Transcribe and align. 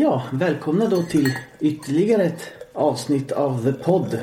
Ja, 0.00 0.22
välkomna 0.32 0.86
då 0.86 1.02
till 1.02 1.32
ytterligare 1.60 2.22
ett 2.22 2.52
avsnitt 2.74 3.32
av 3.32 3.64
The 3.64 3.72
Pod. 3.72 4.18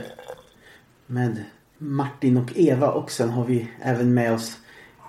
Med 1.08 1.44
Martin 1.78 2.38
och 2.38 2.52
Eva 2.56 2.92
och 2.92 3.12
sen 3.12 3.30
har 3.30 3.46
vi 3.46 3.68
även 3.82 4.14
med 4.14 4.34
oss 4.34 4.58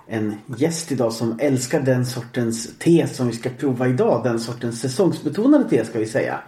en 0.07 0.35
gäst 0.57 0.91
idag 0.91 1.13
som 1.13 1.39
älskar 1.39 1.81
den 1.81 2.05
sortens 2.05 2.77
te 2.79 3.07
som 3.07 3.27
vi 3.27 3.33
ska 3.33 3.49
prova 3.49 3.87
idag. 3.87 4.23
Den 4.23 4.39
sortens 4.39 4.81
säsongsbetonade 4.81 5.69
te 5.69 5.85
ska 5.85 5.99
vi 5.99 6.05
säga. 6.05 6.39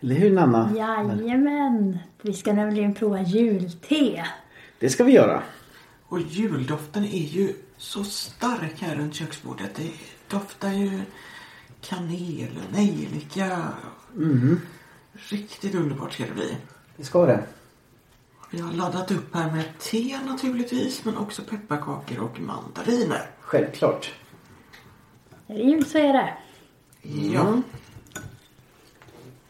Eller 0.00 0.14
hur 0.14 0.30
Nanna? 0.30 0.72
Jajamän! 0.76 1.98
Vi 2.22 2.32
ska 2.32 2.52
nämligen 2.52 2.94
prova 2.94 3.22
julte. 3.22 4.24
Det 4.78 4.90
ska 4.90 5.04
vi 5.04 5.12
göra. 5.12 5.42
Och 6.08 6.20
juldoften 6.20 7.04
är 7.04 7.26
ju 7.26 7.52
så 7.76 8.04
stark 8.04 8.82
här 8.82 8.96
runt 8.96 9.14
köksbordet. 9.14 9.70
Det 9.74 9.90
doftar 10.28 10.72
ju 10.72 11.00
kanel 11.80 12.58
och 12.66 12.72
nejlika. 12.72 13.72
Riktigt 15.12 15.74
underbart 15.74 16.12
ska 16.12 16.24
det 16.24 16.32
bli. 16.34 16.56
Det 16.96 17.04
ska 17.04 17.26
det. 17.26 17.44
Vi 18.50 18.60
har 18.60 18.72
laddat 18.72 19.10
upp 19.10 19.34
här 19.34 19.50
med 19.52 19.78
te 19.78 20.18
naturligtvis 20.26 21.04
men 21.04 21.16
också 21.16 21.42
pepparkakor 21.42 22.18
och 22.18 22.40
mandariner. 22.40 23.30
Självklart. 23.40 24.12
Är 25.46 25.54
det 25.54 25.62
jul 25.62 25.84
så 25.86 25.98
är 25.98 26.12
det. 26.12 26.34
Ja, 27.32 27.62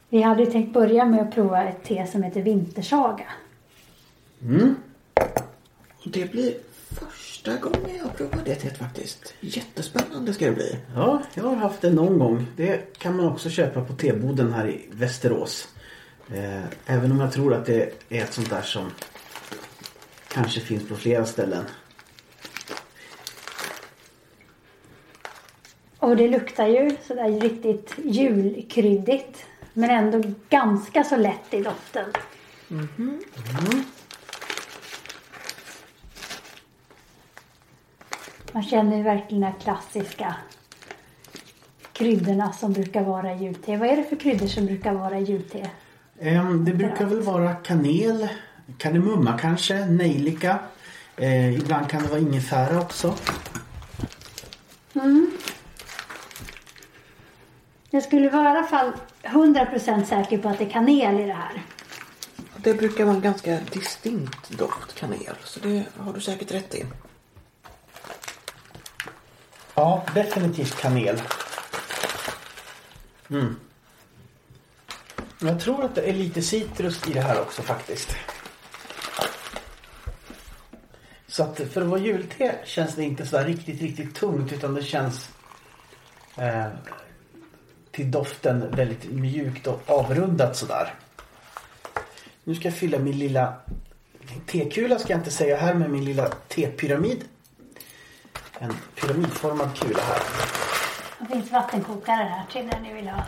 Vi 0.08 0.22
hade 0.22 0.46
tänkt 0.46 0.72
börja 0.72 1.04
med 1.04 1.20
att 1.28 1.34
prova 1.34 1.64
ett 1.64 1.84
te 1.84 2.06
som 2.06 2.22
heter 2.22 2.42
Vintersaga. 2.42 3.26
och 6.04 6.10
det 6.10 6.32
blir 6.32 6.54
första 7.48 7.68
gången 7.68 7.98
jag 7.98 8.16
provar 8.16 8.42
det 8.44 8.54
teet 8.54 8.78
faktiskt. 8.78 9.34
Jättespännande 9.40 10.34
ska 10.34 10.46
det 10.46 10.52
bli. 10.52 10.76
Ja, 10.94 11.22
jag 11.34 11.42
har 11.42 11.56
haft 11.56 11.80
det 11.80 11.90
någon 11.90 12.18
gång. 12.18 12.46
Det 12.56 12.98
kan 12.98 13.16
man 13.16 13.26
också 13.26 13.50
köpa 13.50 13.84
på 13.84 13.92
teboden 13.92 14.52
här 14.52 14.68
i 14.68 14.88
Västerås. 14.90 15.68
Eh, 16.34 16.64
även 16.86 17.12
om 17.12 17.20
jag 17.20 17.32
tror 17.32 17.54
att 17.54 17.66
det 17.66 17.92
är 18.08 18.22
ett 18.22 18.32
sånt 18.32 18.50
där 18.50 18.62
som 18.62 18.90
kanske 20.28 20.60
finns 20.60 20.88
på 20.88 20.94
flera 20.94 21.26
ställen. 21.26 21.64
Och 25.98 26.16
det 26.16 26.28
luktar 26.28 26.66
ju 26.66 26.96
sådär 27.06 27.40
riktigt 27.40 27.94
julkryddigt. 28.04 29.44
Men 29.72 29.90
ändå 29.90 30.22
ganska 30.48 31.04
så 31.04 31.16
lätt 31.16 31.54
i 31.54 31.62
doften. 31.62 32.04
Man 38.58 38.64
känner 38.64 38.96
ju 38.96 39.02
verkligen 39.02 39.40
de 39.40 39.46
här 39.46 39.54
klassiska 39.60 40.36
kryddorna 41.92 42.52
som 42.52 42.72
brukar 42.72 43.02
vara 43.02 43.34
i 43.34 43.44
julte. 43.44 43.76
Vad 43.76 43.88
är 43.88 43.96
det 43.96 44.04
för 44.04 44.16
kryddor 44.16 44.46
som 44.46 44.66
brukar 44.66 44.92
vara 44.92 45.18
i 45.18 45.22
julte? 45.22 45.70
Ehm, 46.20 46.64
det 46.64 46.74
brukar 46.74 47.06
väl 47.06 47.22
vara 47.22 47.54
kanel, 47.54 48.28
kardemumma 48.78 49.38
kanske, 49.38 49.86
nejlika. 49.86 50.58
Eh, 51.16 51.54
ibland 51.54 51.88
kan 51.88 52.02
det 52.02 52.08
vara 52.08 52.20
ingefära 52.20 52.80
också. 52.80 53.14
Jag 57.90 58.02
skulle 58.02 58.30
vara 58.30 58.44
i 58.44 58.46
alla 58.46 58.66
fall 58.66 58.92
100% 59.22 60.04
säker 60.04 60.38
på 60.38 60.48
att 60.48 60.58
det 60.58 60.64
är 60.64 60.70
kanel 60.70 61.20
i 61.20 61.24
det 61.24 61.32
här. 61.32 61.62
Det 62.56 62.74
brukar 62.74 63.04
vara 63.04 63.16
en 63.16 63.22
ganska 63.22 63.58
distinkt 63.72 64.50
doft 64.50 64.94
kanel. 64.94 65.34
Så 65.44 65.60
det 65.60 65.84
har 65.96 66.12
du 66.12 66.20
säkert 66.20 66.54
rätt 66.54 66.74
i. 66.74 66.84
Ja, 69.78 70.02
definitivt 70.14 70.80
kanel. 70.80 71.22
Mm. 73.30 73.56
Jag 75.40 75.60
tror 75.60 75.84
att 75.84 75.94
det 75.94 76.02
är 76.02 76.12
lite 76.12 76.42
citrus 76.42 77.08
i 77.08 77.12
det 77.12 77.20
här 77.20 77.40
också 77.40 77.62
faktiskt. 77.62 78.16
Så 81.26 81.42
att 81.42 81.60
för 81.60 81.82
att 81.82 81.86
vara 81.86 82.00
julte 82.00 82.54
känns 82.64 82.94
det 82.94 83.04
inte 83.04 83.26
så 83.26 83.36
där 83.36 83.44
riktigt, 83.44 83.82
riktigt 83.82 84.14
tungt 84.14 84.52
utan 84.52 84.74
det 84.74 84.82
känns 84.82 85.30
eh, 86.36 86.66
till 87.90 88.10
doften 88.10 88.70
väldigt 88.70 89.12
mjukt 89.12 89.66
och 89.66 89.82
avrundat 89.86 90.56
sådär. 90.56 90.94
Nu 92.44 92.54
ska 92.54 92.68
jag 92.68 92.76
fylla 92.76 92.98
min 92.98 93.18
lilla 93.18 93.54
tekula 94.46 94.98
ska 94.98 95.12
jag 95.12 95.20
inte 95.20 95.30
säga 95.30 95.56
här 95.56 95.74
med 95.74 95.90
min 95.90 96.04
lilla 96.04 96.28
tepyramid. 96.28 97.24
En 98.60 98.74
pyramidformad 98.94 99.76
kula 99.76 100.02
här. 100.02 100.22
Det 101.18 101.26
finns 101.26 101.52
vattenkokare 101.52 102.14
här 102.14 102.44
till 102.52 102.66
när 102.66 102.80
ni 102.80 102.94
vill 102.94 103.08
ha. 103.08 103.24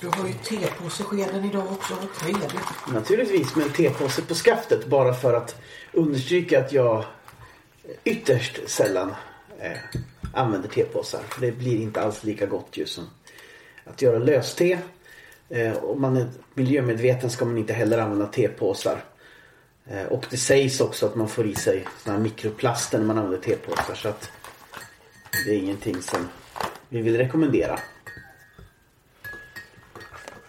Du 0.00 0.08
har 0.08 0.28
ju 0.28 0.34
tepåseskeden 0.34 1.44
idag 1.44 1.72
också. 1.72 1.94
Vad 1.94 2.14
trevligt. 2.14 2.54
Naturligtvis 2.92 3.56
med 3.56 3.66
en 3.66 3.72
tepåse 3.72 4.22
på 4.22 4.34
skaftet 4.34 4.86
bara 4.86 5.14
för 5.14 5.34
att 5.34 5.62
understryka 5.92 6.60
att 6.60 6.72
jag 6.72 7.04
ytterst 8.04 8.68
sällan 8.68 9.14
eh, 9.58 10.00
använder 10.32 10.68
tepåsar. 10.68 11.20
Det 11.40 11.52
blir 11.52 11.80
inte 11.80 12.00
alls 12.00 12.24
lika 12.24 12.46
gott 12.46 12.76
ju 12.76 12.86
som 12.86 13.04
att 13.84 14.02
göra 14.02 14.18
löste. 14.18 14.78
Eh, 15.48 15.76
om 15.76 16.00
man 16.00 16.16
är 16.16 16.26
miljömedveten 16.54 17.30
ska 17.30 17.44
man 17.44 17.58
inte 17.58 17.72
heller 17.72 17.98
använda 17.98 18.26
tepåsar. 18.26 19.04
Eh, 19.86 20.04
och 20.04 20.26
det 20.30 20.36
sägs 20.36 20.80
också 20.80 21.06
att 21.06 21.14
man 21.14 21.28
får 21.28 21.46
i 21.46 21.54
sig 21.54 21.84
såna 22.04 22.16
här 22.16 22.22
mikroplaster 22.22 22.98
när 22.98 23.06
man 23.06 23.18
använder 23.18 23.40
tepåsar. 23.40 23.94
Så 23.94 24.08
att 24.08 24.30
det 25.44 25.50
är 25.50 25.58
ingenting 25.58 26.02
som 26.02 26.28
vi 26.88 27.00
vill 27.00 27.16
rekommendera. 27.16 27.78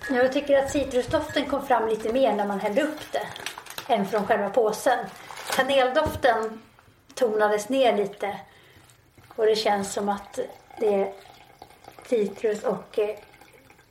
Jag 0.09 0.33
tycker 0.33 0.57
att 0.57 0.71
citrusdoften 0.71 1.45
kom 1.45 1.67
fram 1.67 1.89
lite 1.89 2.13
mer 2.13 2.35
när 2.35 2.47
man 2.47 2.59
hällde 2.59 2.81
upp 2.81 3.11
det 3.11 3.27
än 3.93 4.05
från 4.05 4.27
själva 4.27 4.49
påsen. 4.49 5.05
Kaneldoften 5.55 6.61
tonades 7.13 7.69
ner 7.69 7.97
lite 7.97 8.39
och 9.35 9.45
det 9.45 9.55
känns 9.55 9.93
som 9.93 10.09
att 10.09 10.39
det 10.79 10.93
är 10.93 11.13
citrus 12.05 12.63
och 12.63 12.99
eh, 12.99 13.15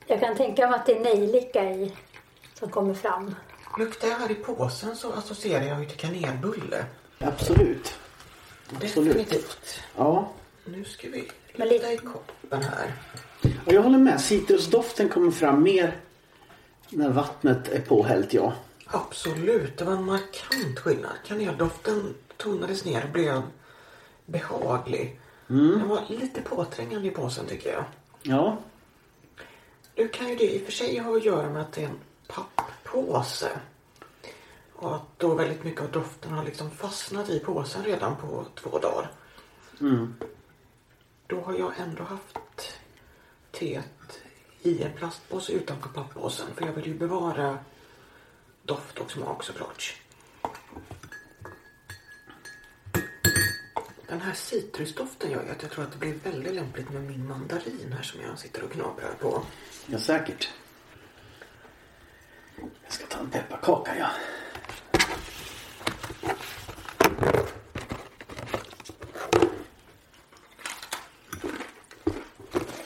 jag 0.07 0.19
kan 0.19 0.35
tänka 0.35 0.69
mig 0.69 0.79
att 0.79 0.85
det 0.85 0.97
är 0.97 0.99
nejlika 0.99 1.71
i 1.71 1.93
som 2.53 2.69
kommer 2.69 2.93
fram. 2.93 3.35
Luktar 3.77 4.07
jag 4.07 4.17
här 4.17 4.31
i 4.31 4.35
påsen 4.35 4.95
så 4.95 5.13
associerar 5.13 5.63
jag 5.63 5.79
ju 5.79 5.89
till 5.89 5.97
kanelbulle. 5.97 6.85
Absolut. 7.19 7.93
Absolut. 8.75 9.13
Definitivt. 9.13 9.79
Ja. 9.97 10.31
Nu 10.65 10.83
ska 10.83 11.09
vi 11.09 11.31
lite- 11.53 11.87
i 11.93 11.97
koppen 11.97 12.63
här. 12.63 12.93
Och 13.65 13.73
jag 13.73 13.81
håller 13.81 13.97
med. 13.97 14.21
Citrusdoften 14.21 15.09
kommer 15.09 15.31
fram 15.31 15.63
mer 15.63 15.97
när 16.89 17.09
vattnet 17.09 17.67
är 17.67 17.81
påhällt, 17.81 18.33
ja. 18.33 18.53
Absolut, 18.87 19.77
det 19.77 19.85
var 19.85 19.93
en 19.93 20.03
markant 20.05 20.79
skillnad. 20.79 21.11
Kaneldoften 21.25 22.13
tonades 22.37 22.85
ner 22.85 23.03
och 23.03 23.09
blev 23.09 23.41
behaglig. 24.25 25.19
Den 25.47 25.87
var 25.87 26.01
lite 26.09 26.41
påträngande 26.41 27.07
i 27.07 27.11
påsen 27.11 27.45
tycker 27.45 27.71
jag. 27.73 27.83
Ja, 28.21 28.57
Nu 29.95 30.07
kan 30.07 30.29
ju 30.29 30.35
det 30.35 30.55
i 30.55 30.57
och 30.61 30.65
för 30.65 30.71
sig 30.71 30.97
ha 30.99 31.17
att 31.17 31.25
göra 31.25 31.49
med 31.49 31.61
att 31.61 31.71
det 31.73 31.81
är 31.81 31.85
en 31.87 31.99
papppåse. 32.27 33.49
Och 34.73 34.95
att 34.95 35.01
då 35.17 35.33
väldigt 35.35 35.63
mycket 35.63 35.81
av 35.81 35.91
doften 35.91 36.31
har 36.31 36.43
liksom 36.43 36.71
fastnat 36.71 37.29
i 37.29 37.39
påsen 37.39 37.83
redan 37.83 38.15
på 38.15 38.45
två 38.55 38.79
dagar. 38.79 39.11
Då 41.27 41.41
har 41.41 41.53
jag 41.53 41.73
ändå 41.79 42.03
haft 42.03 42.39
teet 43.51 44.21
i 44.61 44.83
en 44.83 44.93
plastpåse 44.93 45.51
utanför 45.51 45.89
papppåsen. 45.89 46.47
För 46.55 46.65
jag 46.65 46.73
vill 46.73 46.87
ju 46.87 46.93
bevara 46.93 47.57
doft 48.63 48.97
och 48.97 49.11
smak 49.11 49.43
såklart. 49.43 50.01
Den 54.07 54.21
här 54.21 54.33
citrusdoften 54.33 55.31
gör 55.31 55.43
ju 55.43 55.49
att 55.49 55.61
jag 55.61 55.71
tror 55.71 55.83
att 55.83 55.91
det 55.91 55.97
blir 55.97 56.13
väldigt 56.13 56.53
lämpligt 56.53 56.89
med 56.89 57.03
min 57.03 57.27
mandarin 57.27 57.93
här 57.95 58.03
som 58.03 58.21
jag 58.21 58.39
sitter 58.39 58.63
och 58.63 58.71
knaprar 58.71 59.13
på. 59.19 59.43
ja 59.85 59.99
säkert. 59.99 60.49
Jag 62.83 62.93
ska 62.93 63.05
ta 63.05 63.19
en 63.19 63.29
pepparkaka, 63.29 63.97
ja. 63.99 64.07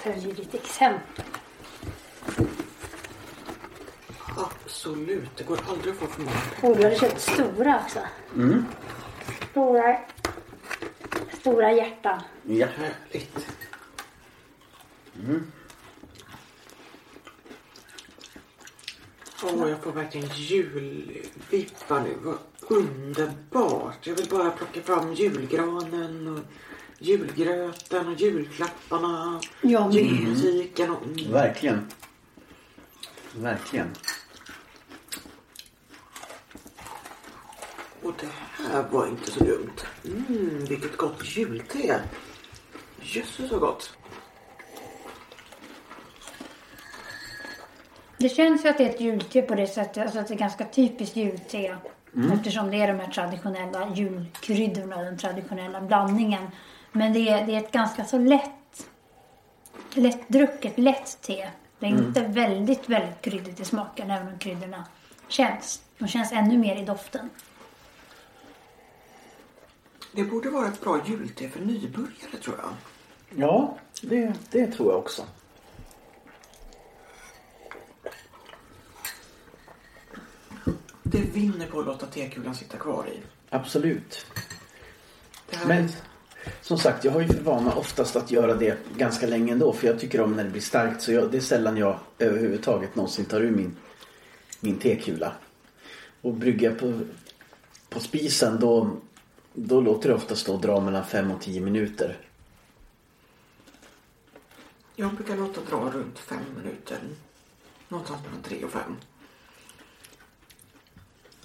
Följer 0.10 0.34
ditt 0.34 0.54
exempel. 0.54 1.26
Absolut, 4.38 5.30
det 5.38 5.44
går 5.44 5.60
aldrig 5.70 5.94
att 5.94 6.00
få 6.00 6.08
för 6.08 6.22
många. 6.22 6.38
Och 6.62 6.78
du 6.78 6.84
hade 6.84 6.96
köpt 6.96 7.22
stora 7.22 7.84
också. 7.86 8.00
Stora, 9.52 10.00
stora 11.40 11.72
hjärtan. 11.72 12.22
Ja. 12.44 12.68
Härligt. 12.68 13.48
Åh, 19.44 19.70
jag 19.70 19.80
får 19.84 19.92
verkligen 19.92 20.30
julvibbar 20.36 22.00
nu. 22.00 22.16
Vad 22.22 22.38
underbart. 22.60 24.08
Jag 24.08 24.16
vill 24.16 24.30
bara 24.30 24.52
plocka 24.52 24.82
fram 24.82 25.14
julgranen 25.14 26.28
och 26.28 26.40
julgröten 27.00 28.08
och 28.08 28.20
julklapparna. 28.20 29.42
Jag 29.62 29.86
med. 29.86 29.96
Julmusiken 29.96 30.90
och... 30.92 31.04
Mm. 31.04 31.32
Verkligen. 31.32 31.88
Verkligen. 33.36 33.88
Och 38.04 38.14
det 38.20 38.28
här 38.64 38.84
var 38.92 39.08
inte 39.08 39.32
så 39.32 39.44
dumt. 39.44 39.76
Mm, 40.06 40.66
vilket 40.66 40.98
gott 40.98 41.38
julte. 41.38 42.02
Jösses 43.02 43.50
så 43.50 43.60
gott. 43.60 43.98
Det 48.18 48.30
känns 48.30 48.66
ju 48.66 48.70
att 48.70 48.78
det 48.78 48.84
är 48.86 48.90
ett 48.90 49.02
julte 49.02 49.42
på 49.42 49.56
det 49.56 49.68
sättet. 49.68 49.98
Alltså 49.98 50.20
att 50.20 50.28
det 50.28 50.34
är 50.34 50.38
ganska 50.38 50.66
typiskt 50.66 51.16
julte. 51.16 51.78
Eftersom 52.34 52.72
det 52.72 52.78
är 52.78 52.88
de 52.88 53.00
här 53.00 53.12
traditionella 53.12 53.96
julkryddorna, 53.96 55.04
den 55.04 55.18
traditionella 55.18 55.82
blandningen. 55.82 56.48
Men 56.92 57.14
det 57.14 57.30
är, 57.30 57.46
det 57.46 57.56
är 57.56 57.60
ett 57.60 57.72
ganska 57.72 58.06
så 58.06 58.18
lätt, 58.18 58.88
lättdrucket, 59.94 60.78
lätt 60.80 61.22
te. 61.22 61.50
Det 61.80 61.86
är 61.86 61.90
inte 61.90 62.22
väldigt, 62.22 62.90
väldigt 62.90 63.22
kryddigt 63.22 63.60
i 63.60 63.66
smaken 63.66 64.12
även 64.12 64.28
om 64.28 64.40
kryddorna 64.40 64.86
känns. 65.28 65.82
De 65.98 66.08
känns 66.08 66.32
ännu 66.32 66.58
mer 66.58 66.76
i 66.76 66.86
doften. 66.86 67.30
Det 70.12 70.24
borde 70.24 70.50
vara 70.50 70.68
ett 70.68 70.82
bra 70.82 71.02
julte 71.08 71.50
för 71.50 71.60
nybörjare 71.60 72.38
tror 72.44 72.58
jag. 72.58 72.74
Ja, 73.36 73.78
det, 74.02 74.34
det 74.52 74.68
tror 74.68 74.92
jag 74.92 75.00
också. 75.00 75.26
Det 81.04 81.22
vinner 81.22 81.68
på 81.68 81.80
att 81.80 81.86
låta 81.86 82.06
tekulan 82.06 82.56
sitta 82.56 82.78
kvar 82.78 83.10
i. 83.10 83.20
Absolut. 83.50 84.26
Det 85.50 85.58
här 85.58 85.66
Men 85.66 85.90
som 86.62 86.78
sagt, 86.78 87.06
jag 87.06 87.12
har 87.12 87.22
ju 87.22 87.28
för 87.28 87.44
vana 87.44 87.74
oftast 87.74 88.16
att 88.16 88.32
göra 88.32 88.54
det 88.54 88.78
ganska 88.96 89.28
länge 89.28 89.52
ändå. 89.54 89.74
För 89.74 89.88
jag 89.88 90.00
tycker 90.00 90.22
om 90.22 90.36
när 90.36 90.44
det 90.44 90.50
blir 90.50 90.62
starkt. 90.62 91.02
Så 91.02 91.12
jag, 91.12 91.32
det 91.32 91.38
är 91.38 91.42
sällan 91.42 91.78
jag 91.78 92.00
överhuvudtaget 92.20 92.96
någonsin 92.96 93.26
tar 93.26 93.42
ur 93.42 93.52
min, 93.52 93.76
min 94.60 94.80
tekula. 94.80 95.34
Och 96.22 96.34
brygger 96.34 96.70
jag 96.70 96.80
på, 96.80 97.00
på 97.90 98.00
spisen 98.00 98.60
då, 98.60 98.98
då 99.54 99.82
låter 99.82 100.10
det 100.10 100.16
ofta 100.16 100.36
stå 100.36 100.54
och 100.54 100.62
dra 100.62 100.80
mellan 100.80 101.06
5 101.06 101.32
och 101.32 101.42
10 101.42 101.62
minuter. 101.62 102.18
Jag 104.96 105.14
brukar 105.14 105.38
låta 105.38 105.62
dra 105.62 105.92
runt 105.92 106.20
5 106.20 106.40
minuter. 106.58 106.98
Någonstans 107.88 108.22
mellan 108.26 108.42
3 108.42 108.64
och 108.64 108.72
fem. 108.72 108.96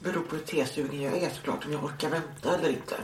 Beror 0.01 0.23
på 0.23 0.37
hur 0.37 0.43
tesugen 0.43 1.03
jag 1.03 1.19
är 1.19 1.31
såklart, 1.31 1.67
om 1.67 1.73
jag 1.73 1.85
orkar 1.85 2.11
vänta 2.11 2.59
eller 2.59 2.69
inte. 2.69 2.97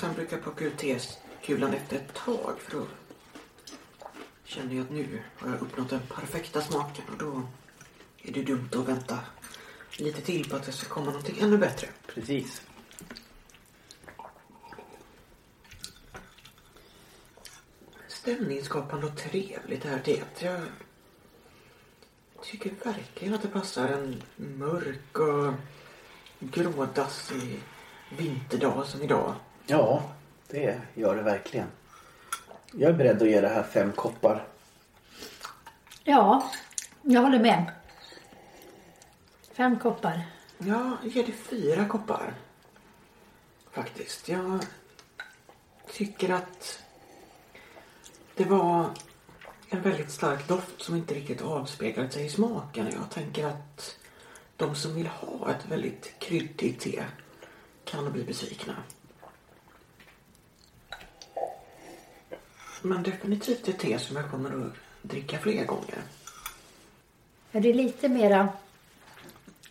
Sen 0.00 0.14
brukar 0.14 0.36
jag 0.36 0.42
plocka 0.42 0.64
ut 0.64 0.78
tekulan 0.78 1.74
efter 1.74 1.96
ett 1.96 2.14
tag 2.14 2.54
för 2.58 2.78
då 2.78 2.86
känner 4.44 4.74
jag 4.74 4.84
att 4.84 4.90
nu 4.90 5.22
har 5.36 5.50
jag 5.50 5.60
uppnått 5.60 5.90
den 5.90 6.00
perfekta 6.00 6.60
smaken 6.60 7.04
och 7.12 7.18
då 7.18 7.42
är 8.22 8.32
det 8.32 8.42
dumt 8.42 8.68
att 8.72 8.88
vänta 8.88 9.18
lite 9.98 10.20
till 10.20 10.50
på 10.50 10.56
att 10.56 10.62
det 10.66 10.72
ska 10.72 10.88
komma 10.88 11.06
någonting 11.06 11.36
ännu 11.40 11.58
bättre. 11.58 11.88
Precis. 12.06 12.62
stämningsskapande 18.08 19.06
och 19.06 19.16
trevligt 19.16 19.82
det 19.82 19.88
här 19.88 19.98
teet. 19.98 20.42
Jag 20.42 20.62
tycker 22.42 22.72
verkligen 22.84 23.34
att 23.34 23.42
det 23.42 23.48
passar 23.48 23.88
en 23.88 24.22
mörk 24.36 25.18
och 25.18 25.54
grådassig 26.38 27.60
vinterdag 28.18 28.86
som 28.86 29.02
idag. 29.02 29.34
Ja, 29.70 30.02
det 30.48 30.80
gör 30.94 31.16
det 31.16 31.22
verkligen. 31.22 31.66
Jag 32.72 32.90
är 32.90 32.94
beredd 32.94 33.22
att 33.22 33.28
ge 33.28 33.40
det 33.40 33.48
här 33.48 33.62
fem 33.62 33.92
koppar. 33.92 34.46
Ja, 36.04 36.50
jag 37.02 37.20
håller 37.20 37.38
med. 37.38 37.72
Fem 39.52 39.78
koppar. 39.78 40.22
Jag 40.58 40.96
ger 41.02 41.26
det 41.26 41.32
fyra 41.32 41.88
koppar. 41.88 42.34
Faktiskt. 43.70 44.28
Jag 44.28 44.64
tycker 45.92 46.30
att 46.30 46.82
det 48.34 48.44
var 48.44 48.90
en 49.68 49.82
väldigt 49.82 50.10
stark 50.10 50.48
doft 50.48 50.82
som 50.82 50.96
inte 50.96 51.14
riktigt 51.14 51.42
avspeglade 51.42 52.10
sig 52.10 52.26
i 52.26 52.30
smaken. 52.30 52.86
Jag 52.92 53.10
tänker 53.10 53.46
att 53.46 53.98
de 54.56 54.74
som 54.74 54.94
vill 54.94 55.06
ha 55.06 55.50
ett 55.50 55.66
väldigt 55.68 56.18
kryddigt 56.18 56.80
te 56.80 57.04
kan 57.84 58.12
bli 58.12 58.24
besvikna. 58.24 58.76
Men 62.82 63.02
definitivt 63.02 63.68
ett 63.68 63.78
te 63.78 63.98
som 63.98 64.16
jag 64.16 64.30
kommer 64.30 64.66
att 64.66 64.72
dricka 65.02 65.38
fler 65.38 65.64
gånger. 65.64 65.98
Ja, 67.52 67.60
det 67.60 67.68
är 67.70 67.74
lite 67.74 68.08
mera 68.08 68.48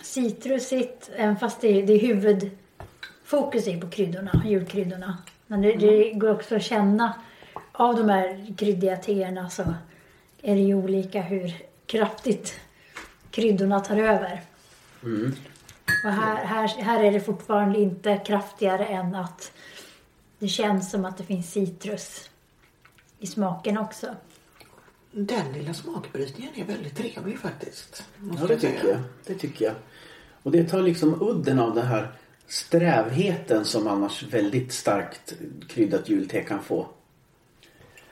citrusigt, 0.02 1.10
även 1.16 1.38
fast 1.38 1.62
det 1.62 1.68
är, 1.68 1.88
det 1.88 1.94
är 1.94 2.00
huvudfokus 2.00 3.68
är 3.68 3.82
på 3.82 3.90
kryddorna, 3.90 4.44
julkryddorna. 4.46 5.18
Men 5.48 5.62
det, 5.62 5.76
det 5.76 6.14
går 6.14 6.32
också 6.32 6.56
att 6.56 6.64
känna 6.64 7.14
av 7.72 7.96
de 7.96 8.10
här 8.10 8.56
kryddiga 8.58 8.98
teerna 8.98 9.50
så 9.50 9.64
är 10.42 10.56
det 10.56 10.62
ju 10.62 10.76
olika 10.76 11.22
hur 11.22 11.54
kraftigt 11.86 12.60
kryddorna 13.32 13.80
tar 13.80 13.98
över. 13.98 14.42
Och 16.04 16.12
här, 16.12 16.46
här, 16.46 16.68
här 16.68 17.04
är 17.04 17.12
det 17.12 17.20
fortfarande 17.20 17.80
inte 17.80 18.18
kraftigare 18.18 18.86
än 18.86 19.16
att 19.16 19.52
det 20.40 20.48
känns 20.48 20.92
som 20.92 21.06
att 21.06 21.18
det 21.18 21.24
finns 21.24 21.52
citrus 21.52 22.30
i 23.20 23.28
smaken 23.28 23.78
också. 23.78 24.16
Den 25.12 25.54
lilla 25.54 25.74
smakbrytningen 25.74 26.54
är 26.56 26.66
väldigt 26.66 26.98
trevlig 26.98 27.40
faktiskt. 27.40 28.04
Ja, 28.40 28.48
det 28.48 28.60
tycker 28.60 28.88
jag. 28.88 29.00
Det 29.26 29.36
tycker 29.36 29.66
jag. 29.66 29.76
Och 30.44 30.52
det 30.52 30.64
tar 30.64 30.82
liksom 30.82 31.22
udden 31.22 31.60
av 31.60 31.76
den 31.76 31.88
här 31.88 32.12
strävheten 32.48 33.66
som 33.66 33.88
annars 33.88 34.24
väldigt 34.24 34.74
starkt 34.74 35.34
kryddat 35.68 36.10
julte 36.10 36.42
kan 36.42 36.64
få. 36.64 36.88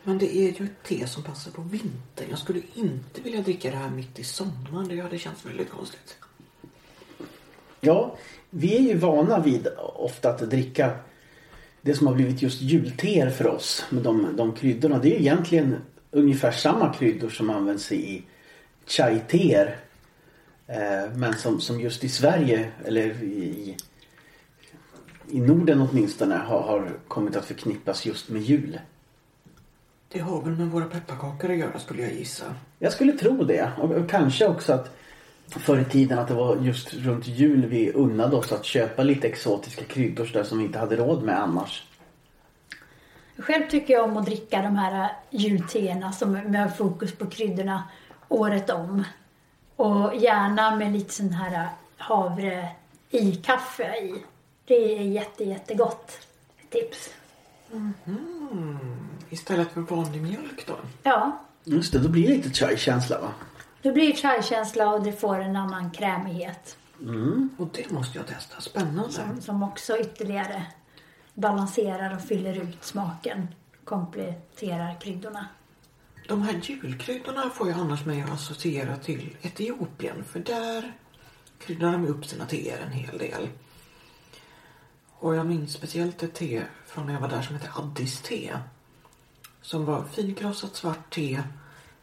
Men 0.04 0.18
det 0.18 0.38
är 0.38 0.60
ju 0.60 0.66
ett 0.66 0.84
te 0.84 1.08
som 1.08 1.24
passar 1.24 1.52
på 1.52 1.62
vintern. 1.62 2.28
Jag 2.30 2.40
skulle 2.40 2.62
inte 2.74 3.22
vilja 3.22 3.42
dricka 3.42 3.72
det 3.72 3.78
här 3.78 3.90
mitt 3.90 4.20
i 4.20 4.24
sommaren. 4.24 4.88
Det 4.88 5.02
hade 5.02 5.20
känts 5.20 5.46
väldigt 5.46 5.70
konstigt. 5.70 6.18
Ja, 7.80 8.18
vi 8.50 8.78
är 8.78 8.82
ju 8.82 8.98
vana 8.98 9.40
vid 9.40 9.68
ofta 9.78 10.30
att 10.30 10.50
dricka 10.50 11.00
det 11.82 11.94
som 11.94 12.08
har 12.08 12.14
blivit 12.14 12.42
just 12.42 12.62
julteer 12.62 13.30
för 13.30 13.48
oss 13.48 13.86
med 13.90 14.04
de, 14.04 14.36
de 14.36 14.54
kryddorna. 14.54 15.00
Det 15.00 15.16
är 15.16 15.20
egentligen 15.20 15.76
ungefär 16.12 16.52
samma 16.52 16.94
kryddor 16.94 17.30
som 17.30 17.50
används 17.50 17.92
i 17.92 18.24
chai-teer. 18.86 19.76
Eh, 20.68 21.16
men 21.16 21.34
som, 21.34 21.62
som 21.62 21.82
just 21.82 22.04
i 22.04 22.10
Sverige, 22.10 22.72
eller 22.86 23.24
i, 23.24 23.76
i 25.30 25.40
Norden 25.40 25.82
åtminstone, 25.82 26.36
har, 26.36 26.62
har 26.62 26.92
kommit 27.08 27.36
att 27.36 27.46
förknippas 27.46 28.06
just 28.06 28.30
med 28.30 28.42
jul. 28.42 28.80
Det 30.10 30.20
har 30.20 30.42
väl 30.42 30.56
med 30.56 30.68
våra 30.68 30.86
pepparkakor 30.86 31.52
att 31.52 31.58
göra 31.58 31.80
skulle 31.80 32.02
jag 32.02 32.14
gissa. 32.14 32.56
Jag 32.80 32.94
skulle 32.94 33.14
tro 33.14 33.44
det. 33.44 33.72
Och, 33.78 33.92
och 33.92 34.10
kanske 34.10 34.48
också 34.48 34.74
att 34.74 34.98
förr 35.50 35.80
i 35.80 35.86
tiden 35.86 36.20
att 36.20 36.28
det 36.28 36.34
var 36.34 36.56
just 36.56 36.94
runt 36.94 37.28
jul 37.28 37.66
vi 37.66 37.92
unnade 37.92 38.36
oss 38.36 38.52
att 38.52 38.66
köpa 38.66 39.04
lite 39.04 39.28
exotiska 39.28 39.86
kryddor 39.86 40.26
så 40.26 40.34
där 40.38 40.44
som 40.44 40.58
vi 40.58 40.66
inte 40.66 40.80
hade 40.80 40.96
råd 40.96 41.24
med 41.24 41.42
annars. 41.42 41.84
Själv 43.38 43.70
tycker 43.70 43.94
jag 43.94 44.04
om 44.04 44.18
att 44.18 44.26
dricka 44.26 44.62
de 44.62 44.76
här 44.76 45.12
julteerna 45.30 46.12
som 46.12 46.32
med 46.32 46.78
fokus 46.78 47.12
på 47.12 47.26
kryddorna 47.26 47.84
året 48.28 48.70
om. 48.70 49.04
Och 49.76 50.16
gärna 50.16 50.76
med 50.76 50.94
lite 50.94 51.14
sån 51.14 51.30
här 51.30 51.68
havre 51.98 52.70
i 53.10 53.32
kaffe 53.36 53.84
i. 53.84 54.24
Det 54.66 54.98
är 54.98 55.02
jätte, 55.02 55.44
jättegott. 55.44 56.28
Tips. 56.70 57.10
Istället 59.30 59.72
för 59.72 59.82
vanlig 59.82 60.22
mjölk 60.22 60.68
då. 60.68 60.76
Ja, 61.04 61.40
Just 61.70 61.94
det, 61.94 62.00
då 62.00 62.10
blir 62.10 62.28
det 62.28 62.34
lite 62.34 62.50
chai-känsla 62.50 63.22
va? 63.22 63.34
Då 63.82 63.94
blir 63.94 64.08
det 64.08 64.18
chai-känsla 64.18 64.94
och 64.94 65.04
det 65.04 65.12
får 65.12 65.40
en 65.40 65.56
annan 65.56 65.92
krämighet. 65.92 66.78
Och 67.58 67.68
det 67.74 67.92
måste 67.92 68.18
jag 68.18 68.28
testa. 68.28 68.62
Spännande. 68.62 69.12
Som, 69.12 69.42
som 69.42 69.64
också 69.64 69.98
ytterligare 69.98 70.66
balanserar 71.34 72.16
och 72.16 72.22
fyller 72.22 72.62
ut 72.62 72.84
smaken. 72.84 73.48
Kompletterar 73.84 75.02
kryddorna. 75.02 75.48
De 76.28 76.42
här 76.42 76.62
julkryddorna 76.64 77.50
får 77.50 77.70
jag 77.70 77.80
annars 77.80 78.06
med 78.06 78.26
att 78.26 78.32
associera 78.32 78.98
till 78.98 79.38
Etiopien. 79.42 80.24
För 80.24 80.40
där 80.40 80.94
kryddar 81.60 81.92
de 81.92 82.08
upp 82.08 82.26
sina 82.26 82.46
teer 82.46 82.80
en 82.86 82.92
hel 82.92 83.18
del. 83.18 83.50
Och 85.20 85.36
jag 85.36 85.46
minns 85.46 85.74
speciellt 85.74 86.24
ett 86.24 86.34
te 86.34 86.64
från 86.86 87.06
när 87.06 87.14
jag 87.14 87.22
var 87.22 87.30
där 87.30 87.42
som 87.42 87.56
hette 87.56 87.70
Addis 87.76 88.22
te. 88.22 88.58
Som 89.62 89.86
var 89.86 90.04
finkrossat 90.04 90.76
svart 90.76 91.14
te 91.14 91.44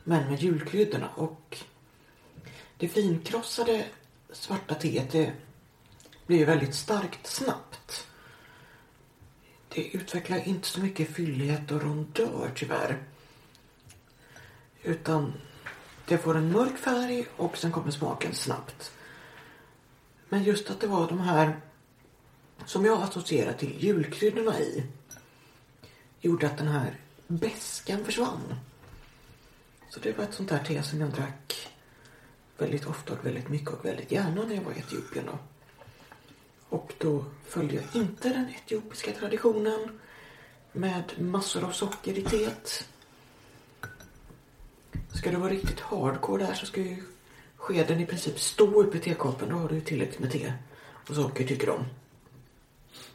men 0.05 0.31
med 0.31 0.43
julkryddorna. 0.43 1.09
Och 1.09 1.59
det 2.77 2.89
finkrossade 2.89 3.85
svarta 4.33 4.75
teet 4.75 5.13
det 5.13 5.33
blir 6.27 6.39
ju 6.39 6.45
väldigt 6.45 6.75
starkt 6.75 7.27
snabbt. 7.27 8.07
Det 9.69 9.97
utvecklar 9.97 10.49
inte 10.49 10.69
så 10.69 10.81
mycket 10.81 11.09
fyllighet 11.09 11.71
och 11.71 11.83
rondör 11.83 12.53
tyvärr. 12.55 13.03
Utan 14.83 15.33
det 16.07 16.19
får 16.19 16.37
en 16.37 16.53
mörk 16.53 16.79
färg 16.79 17.27
och 17.37 17.57
sen 17.57 17.73
kommer 17.73 17.91
smaken 17.91 18.35
snabbt. 18.35 18.93
Men 20.29 20.45
just 20.45 20.71
att 20.71 20.81
det 20.81 20.87
var 20.87 21.09
de 21.09 21.21
här 21.21 21.61
som 22.67 22.85
jag 22.85 23.03
associerar 23.03 23.53
till 23.53 23.85
julkryddorna 23.85 24.61
i 24.61 24.87
gjorde 26.21 26.47
att 26.47 26.59
den 26.59 26.69
här 26.69 27.01
beskan 27.27 28.05
försvann. 28.05 28.55
Så 29.95 30.01
det 30.01 30.19
var 30.19 30.25
ett 30.25 30.35
sånt 30.35 30.51
här 30.51 30.65
te 30.65 30.83
som 30.83 31.01
jag 31.01 31.11
drack 31.11 31.69
väldigt 32.59 32.87
ofta 32.87 33.13
och 33.13 33.27
väldigt 33.27 33.49
mycket 33.49 33.69
och 33.69 33.85
väldigt 33.85 34.13
gärna 34.13 34.45
när 34.45 34.55
jag 34.55 34.63
var 34.63 34.73
i 34.73 34.79
Etiopien 34.79 35.27
då. 35.27 35.39
Och 36.69 36.93
då 36.99 37.25
följde 37.45 37.75
jag 37.75 37.85
inte 37.93 38.29
den 38.29 38.49
etiopiska 38.49 39.13
traditionen 39.13 40.01
med 40.73 41.05
massor 41.19 41.65
av 41.65 41.71
socker 41.71 42.19
i 42.19 42.23
teet. 42.23 42.89
Ska 45.15 45.31
du 45.31 45.37
vara 45.37 45.51
riktigt 45.51 45.81
hardcore 45.81 46.47
där 46.47 46.55
så 46.55 46.67
ska 46.67 46.81
ju 46.81 47.03
skeden 47.57 48.01
i 48.01 48.07
princip 48.07 48.41
stå 48.41 48.83
upp 48.83 48.95
i 48.95 48.99
tekoppen. 48.99 49.49
Då 49.49 49.57
har 49.57 49.69
du 49.69 49.75
ju 49.75 49.81
tillräckligt 49.81 50.21
med 50.21 50.33
te 50.33 50.53
och 51.09 51.15
socker 51.15 51.47
tycker 51.47 51.67
de. 51.67 51.85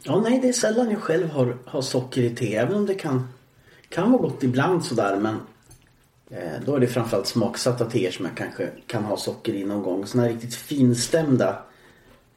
Ja, 0.02 0.20
nej, 0.20 0.38
det 0.40 0.48
är 0.48 0.52
sällan 0.52 0.90
jag 0.90 1.02
själv 1.02 1.30
har, 1.30 1.58
har 1.66 1.82
socker 1.82 2.22
i 2.22 2.36
te. 2.36 2.56
Även 2.56 2.74
om 2.74 2.86
det 2.86 2.94
kan, 2.94 3.28
kan 3.88 4.12
vara 4.12 4.22
gott 4.22 4.42
ibland 4.42 4.84
sådär. 4.84 5.16
Men 5.16 5.40
då 6.64 6.76
är 6.76 6.80
det 6.80 6.86
framförallt 6.86 7.26
smaksatta 7.26 7.84
teer 7.84 8.10
som 8.10 8.24
jag 8.24 8.36
kanske 8.36 8.68
kan 8.86 9.04
ha 9.04 9.16
socker 9.16 9.54
i 9.54 9.64
någon 9.64 9.82
gång. 9.82 10.06
Sådana 10.06 10.28
riktigt 10.28 10.54
finstämda 10.54 11.62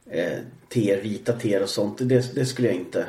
eh, 0.06 0.38
teer, 0.68 1.02
vita 1.02 1.32
teer 1.32 1.62
och 1.62 1.68
sånt. 1.68 1.98
Det, 1.98 2.34
det, 2.34 2.46
skulle 2.46 2.68
jag 2.68 2.76
inte, 2.76 3.06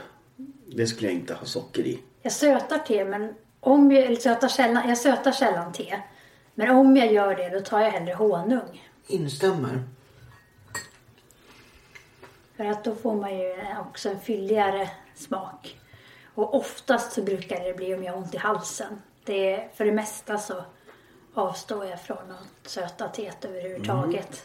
det 0.75 0.87
skulle 0.87 1.07
jag 1.07 1.15
inte 1.15 1.33
ha 1.33 1.45
socker 1.45 1.83
i. 1.83 1.99
Jag 2.21 2.31
sötar 2.31 2.77
te 2.77 3.05
men 3.05 3.33
om 3.59 3.91
jag, 3.91 4.03
eller 4.03 4.15
sötar 4.15 4.47
sällan, 4.47 4.89
jag 4.89 4.97
sötar 4.97 5.31
sällan 5.31 5.73
te. 5.73 6.01
Men 6.55 6.69
om 6.69 6.97
jag 6.97 7.13
gör 7.13 7.35
det 7.35 7.49
då 7.49 7.59
tar 7.59 7.79
jag 7.79 7.91
hellre 7.91 8.13
honung. 8.13 8.83
Instämmer. 9.07 9.83
För 12.57 12.65
att 12.65 12.83
då 12.83 12.95
får 12.95 13.15
man 13.15 13.37
ju 13.37 13.55
också 13.79 14.09
en 14.09 14.19
fylligare 14.19 14.89
smak. 15.15 15.77
Och 16.35 16.55
oftast 16.55 17.11
så 17.11 17.21
brukar 17.21 17.63
det 17.63 17.73
bli 17.73 17.95
om 17.95 18.03
jag 18.03 18.13
har 18.13 18.19
ont 18.19 18.33
i 18.33 18.37
halsen. 18.37 19.01
Det 19.25 19.53
är, 19.53 19.69
för 19.75 19.85
det 19.85 19.91
mesta 19.91 20.37
så 20.37 20.63
avstår 21.33 21.85
jag 21.85 22.01
från 22.01 22.17
att 22.31 22.69
söta 22.69 23.07
teet 23.07 23.45
överhuvudtaget. 23.45 24.43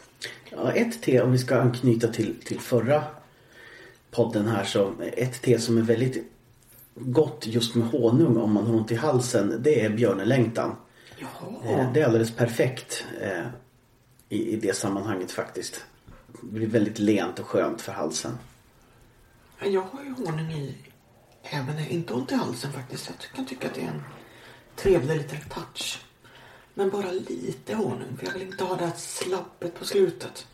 Ja, 0.49 0.71
ett 0.71 1.01
te 1.01 1.21
om 1.21 1.31
vi 1.31 1.37
ska 1.37 1.59
anknyta 1.61 2.07
till, 2.07 2.41
till 2.45 2.59
förra 2.59 3.03
podden 4.11 4.47
här 4.47 4.63
så 4.63 4.93
ett 5.13 5.41
te 5.41 5.59
som 5.59 5.77
är 5.77 5.81
väldigt 5.81 6.31
gott 6.95 7.45
just 7.47 7.75
med 7.75 7.87
honung 7.87 8.37
om 8.37 8.53
man 8.53 8.65
har 8.67 8.75
ont 8.75 8.91
i 8.91 8.95
halsen 8.95 9.55
det 9.63 9.85
är 9.85 9.89
björnelängtan. 9.89 10.75
Jaha. 11.17 11.53
Eh, 11.65 11.93
Det 11.93 12.01
är 12.01 12.05
alldeles 12.05 12.35
perfekt 12.35 13.05
eh, 13.21 13.45
i, 14.29 14.53
i 14.53 14.55
det 14.55 14.75
sammanhanget 14.75 15.31
faktiskt. 15.31 15.85
Det 16.41 16.47
blir 16.51 16.67
väldigt 16.67 16.99
lent 16.99 17.39
och 17.39 17.47
skönt 17.47 17.81
för 17.81 17.91
halsen. 17.91 18.37
Ja, 19.59 19.67
Jag 19.67 19.81
har 19.81 20.03
ju 20.03 20.13
honung 20.25 20.51
i 20.51 20.75
även 21.43 21.75
när 21.75 21.81
jag 21.81 21.91
inte 21.91 22.13
ont 22.13 22.31
i 22.31 22.35
halsen 22.35 22.71
faktiskt. 22.71 23.11
Jag 23.21 23.35
kan 23.35 23.45
tycka 23.45 23.67
att 23.67 23.73
det 23.73 23.81
är 23.81 23.87
en 23.87 24.03
trevlig 24.81 25.17
liten 25.17 25.39
touch. 25.49 26.05
Men 26.73 26.89
bara 26.89 27.11
lite 27.11 27.75
honung 27.75 28.17
för 28.17 28.25
jag 28.25 28.33
vill 28.33 28.41
inte 28.41 28.63
ha 28.63 28.75
det 28.75 28.85
här 28.85 28.95
slappet 28.95 29.75
på 29.79 29.85
slutet. 29.85 30.47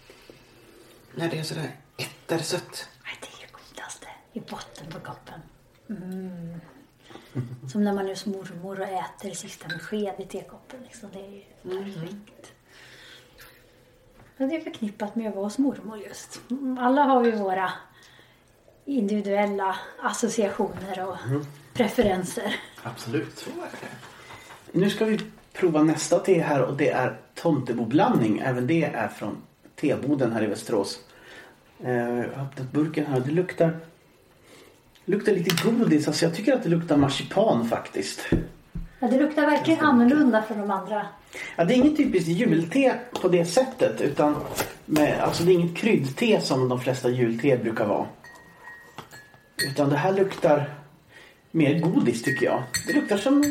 När 1.15 1.29
det 1.29 1.39
är 1.39 1.43
sådär 1.43 1.71
ettersött. 1.97 2.89
Nej, 3.03 3.13
det 3.21 3.27
är 3.27 3.47
det 3.47 3.53
godaste. 3.53 4.07
I 4.33 4.39
botten 4.39 4.87
på 4.91 4.99
koppen. 4.99 5.39
Mm. 5.89 6.59
Som 7.71 7.83
när 7.83 7.93
man 7.93 8.05
är 8.05 8.09
hos 8.09 8.25
mormor 8.25 8.79
och 8.81 8.87
äter 8.87 9.29
det 9.29 9.35
sista 9.35 9.67
med 9.67 9.81
sked 9.81 10.15
i 10.19 10.25
tekoppen. 10.25 10.79
Liksom. 10.83 11.09
Det 11.13 11.19
är 11.19 11.31
ju 11.31 11.43
perfekt. 11.93 12.51
Men 14.37 14.49
det 14.49 14.55
är 14.55 14.61
förknippat 14.61 15.15
med 15.15 15.29
att 15.29 15.35
vara 15.35 15.45
hos 15.45 15.57
mormor 15.57 15.97
just. 15.97 16.41
Mm, 16.51 16.77
Alla 16.77 17.03
har 17.03 17.21
vi 17.21 17.31
våra 17.31 17.73
individuella 18.85 19.75
associationer 20.01 21.07
och 21.07 21.17
preferenser. 21.73 22.55
Absolut. 22.83 23.37
Så 23.37 23.49
är 23.49 23.55
det. 23.81 23.87
Nu 24.77 24.89
ska 24.89 25.05
vi 25.05 25.19
prova 25.53 25.83
nästa 25.83 26.19
te 26.19 26.41
här 26.41 26.61
och 26.61 26.77
det 26.77 26.89
är 26.89 27.17
tomteboblandning. 27.35 28.39
Även 28.45 28.67
det 28.67 28.83
är 28.83 29.07
från 29.07 29.37
teboden 29.75 30.31
här 30.31 30.43
i 30.43 30.47
Västerås. 30.47 30.99
Eh, 31.83 31.91
Jag 31.93 32.13
har 32.13 32.43
öppnat 32.45 32.71
burken 32.71 33.05
här 33.05 33.15
och 33.15 33.25
det 33.27 33.31
luktar 33.31 33.77
luktar 35.05 35.31
lite 35.31 35.69
godis. 35.69 36.07
Alltså 36.07 36.25
jag 36.25 36.35
tycker 36.35 36.53
att 36.53 36.63
det 36.63 36.69
luktar 36.69 36.97
marsipan 36.97 37.69
faktiskt. 37.69 38.19
Ja, 38.99 39.07
det 39.07 39.19
luktar 39.19 39.45
verkligen 39.45 39.79
annorlunda 39.85 40.41
från 40.41 40.57
de 40.59 40.71
andra. 40.71 41.05
Ja, 41.55 41.63
det 41.63 41.73
är 41.73 41.77
inget 41.77 41.97
typiskt 41.97 42.29
julte 42.29 42.95
på 43.21 43.27
det 43.27 43.45
sättet. 43.45 44.01
Utan 44.01 44.35
med, 44.85 45.19
alltså 45.21 45.43
det 45.43 45.51
är 45.51 45.53
inget 45.53 45.77
kryddte 45.77 46.41
som 46.41 46.69
de 46.69 46.79
flesta 46.79 47.09
julte 47.09 47.57
brukar 47.57 47.85
vara. 47.85 48.05
Utan 49.67 49.89
det 49.89 49.97
här 49.97 50.13
luktar 50.13 50.69
mer 51.51 51.79
godis 51.79 52.23
tycker 52.23 52.45
jag. 52.45 52.63
Det 52.87 52.93
luktar 52.93 53.17
som 53.17 53.43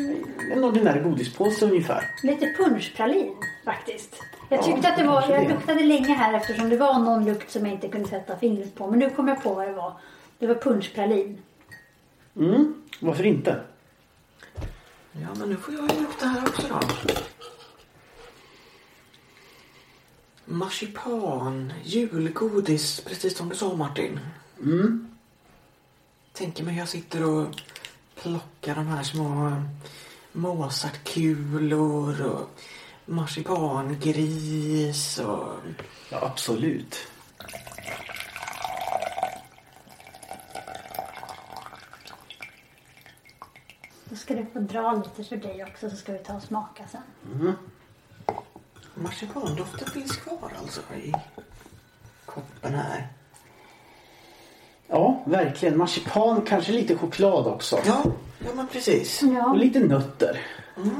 en 0.51 0.63
ordinär 0.63 1.03
godispåse 1.03 1.65
ungefär. 1.65 2.11
Lite 2.23 2.53
punschpralin 2.57 3.35
faktiskt. 3.65 4.15
Jag 4.49 4.59
Ja, 4.59 4.63
tyckte 4.63 4.89
att 4.89 4.97
det 4.97 5.03
var, 5.03 5.29
jag 5.29 5.47
det. 5.47 5.53
luktade 5.53 5.83
länge 5.83 6.13
här 6.13 6.33
eftersom 6.33 6.69
det 6.69 6.77
var 6.77 6.99
någon 6.99 7.25
lukt 7.25 7.51
som 7.51 7.65
jag 7.65 7.73
inte 7.75 7.87
kunde 7.87 8.07
sätta 8.09 8.37
fingret 8.37 8.75
på. 8.75 8.87
Men 8.89 8.99
nu 8.99 9.09
kom 9.09 9.27
jag 9.27 9.43
på 9.43 9.53
vad 9.53 9.67
det 9.67 9.73
var. 9.73 9.93
Det 10.39 10.47
var 10.47 10.55
punschpralin. 10.55 11.37
Mm, 12.35 12.73
varför 12.99 13.25
inte? 13.25 13.61
Ja, 15.11 15.27
men 15.39 15.49
nu 15.49 15.55
får 15.55 15.73
jag 15.73 15.83
ju 15.95 16.01
lukta 16.01 16.25
här 16.27 16.41
också 16.47 16.67
då. 16.69 16.79
Marsipan, 20.45 21.73
julgodis, 21.83 23.01
precis 23.01 23.37
som 23.37 23.49
du 23.49 23.55
sa 23.55 23.75
Martin. 23.75 24.19
Mm. 24.63 25.07
Tänker 26.33 26.63
mig 26.63 26.77
jag 26.77 26.87
sitter 26.87 27.23
och 27.29 27.47
plockar 28.21 28.75
de 28.75 28.87
här 28.87 29.03
små 29.03 29.51
Mozartkulor 30.31 32.25
och 32.25 32.49
marsipangris 33.05 35.19
och... 35.19 35.53
Ja, 36.11 36.19
absolut. 36.21 37.07
Då 44.09 44.15
ska 44.15 44.35
du 44.35 44.45
få 44.53 44.59
dra 44.59 44.93
lite 44.93 45.23
för 45.23 45.37
dig 45.37 45.63
också 45.63 45.89
så 45.89 45.95
ska 45.95 46.13
vi 46.13 46.19
ta 46.19 46.33
och 46.33 46.43
smaka 46.43 46.83
sen. 46.91 47.55
Marsipandoften 48.93 49.89
finns 49.89 50.17
kvar 50.17 50.51
alltså 50.59 50.81
i 50.93 51.13
koppen 52.25 52.73
här. 52.73 53.07
Ja, 54.87 55.23
verkligen. 55.25 55.77
Marsipan, 55.77 56.41
kanske 56.41 56.71
lite 56.71 56.95
choklad 56.97 57.47
också. 57.47 57.79
Ja, 57.85 58.03
ja 58.39 58.49
men 58.55 58.67
precis. 58.67 59.21
Ja, 59.23 59.49
Och 59.49 59.57
lite 59.57 59.79
nötter. 59.79 60.39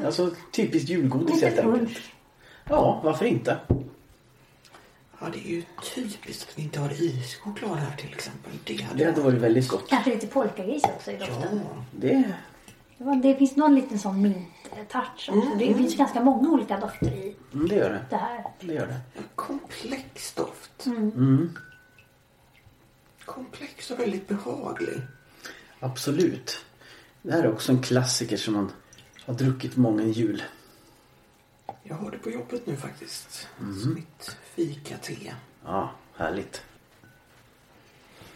Alltså 0.05 0.31
typiskt 0.51 0.89
julgodis 0.89 1.35
lite 1.35 1.47
helt 1.47 1.59
enkelt. 1.59 1.99
Ja, 2.69 3.01
varför 3.03 3.25
inte? 3.25 3.57
Ja, 5.19 5.27
det 5.33 5.39
är 5.39 5.51
ju 5.51 5.63
typiskt 5.95 6.49
att 6.49 6.57
vi 6.57 6.63
inte 6.63 6.79
har 6.79 7.01
ischoklad 7.03 7.77
här 7.77 7.95
till 7.97 8.13
exempel. 8.13 8.51
Det 8.63 8.81
hade 8.81 8.99
Det 9.03 9.05
hade 9.05 9.21
varit 9.21 9.41
väldigt 9.41 9.67
gott. 9.67 9.89
Kanske 9.89 10.09
lite 10.09 10.27
polkagris 10.27 10.83
också 10.83 11.11
i 11.11 11.17
doften. 11.17 11.59
Ja, 11.63 11.83
Det, 11.91 12.23
Det, 12.97 13.03
var, 13.03 13.15
det 13.15 13.35
finns 13.35 13.55
någon 13.55 13.75
liten 13.75 13.99
sån 13.99 14.25
mint-touch 14.25 15.29
också. 15.29 15.49
Det 15.59 15.73
finns 15.73 15.97
ganska 15.97 16.21
många 16.23 16.49
olika 16.49 16.79
dofter 16.79 17.07
i 17.07 17.35
mm, 17.53 17.67
det 17.67 17.75
gör 17.75 17.89
det. 17.89 18.05
det 18.09 18.15
här. 18.15 18.43
Det 18.59 18.73
gör 18.73 18.87
det. 18.87 18.99
en 19.17 19.23
komplex 19.35 20.33
doft. 20.33 20.85
Mm, 20.85 21.57
Och 23.91 23.99
väldigt 23.99 24.27
behaglig. 24.27 25.01
absolut. 25.79 26.65
Det 27.21 27.31
här 27.31 27.43
är 27.43 27.51
också 27.53 27.71
en 27.71 27.81
klassiker 27.81 28.37
som 28.37 28.53
man 28.53 28.71
har 29.25 29.33
druckit 29.33 29.75
många 29.77 30.01
en 30.03 30.11
jul. 30.11 30.43
Jag 31.83 31.95
har 31.95 32.11
det 32.11 32.17
på 32.17 32.29
jobbet 32.29 32.67
nu 32.67 32.75
faktiskt. 32.77 33.47
Som 33.57 33.93
mitt 33.93 34.37
fika-te. 34.55 35.33
Ja, 35.65 35.91
härligt. 36.15 36.61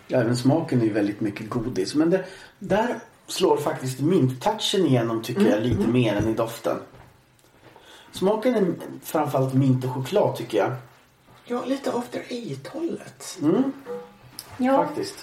Ja, 0.07 0.19
även 0.19 0.37
smaken 0.37 0.81
är 0.81 0.85
ju 0.85 0.93
väldigt 0.93 1.21
mycket 1.21 1.49
godis. 1.49 1.95
Men 1.95 2.09
det, 2.09 2.25
där 2.59 2.99
slår 3.27 3.57
faktiskt 3.57 3.99
minttouchen 3.99 4.85
igenom 4.85 5.23
tycker 5.23 5.49
jag 5.49 5.63
lite 5.63 5.87
mer 5.87 6.15
än 6.15 6.27
i 6.29 6.33
doften. 6.33 6.77
Smaken 8.11 8.55
är 8.55 8.73
framförallt 9.03 9.53
mint 9.53 9.85
och 9.85 9.91
choklad 9.93 10.35
tycker 10.37 10.57
jag. 10.57 10.75
Ja, 11.45 11.65
lite 11.65 11.91
after 11.93 12.23
eight-hållet. 12.29 13.37
Mm, 13.41 13.71
Ja, 14.57 14.85
faktiskt. 14.85 15.15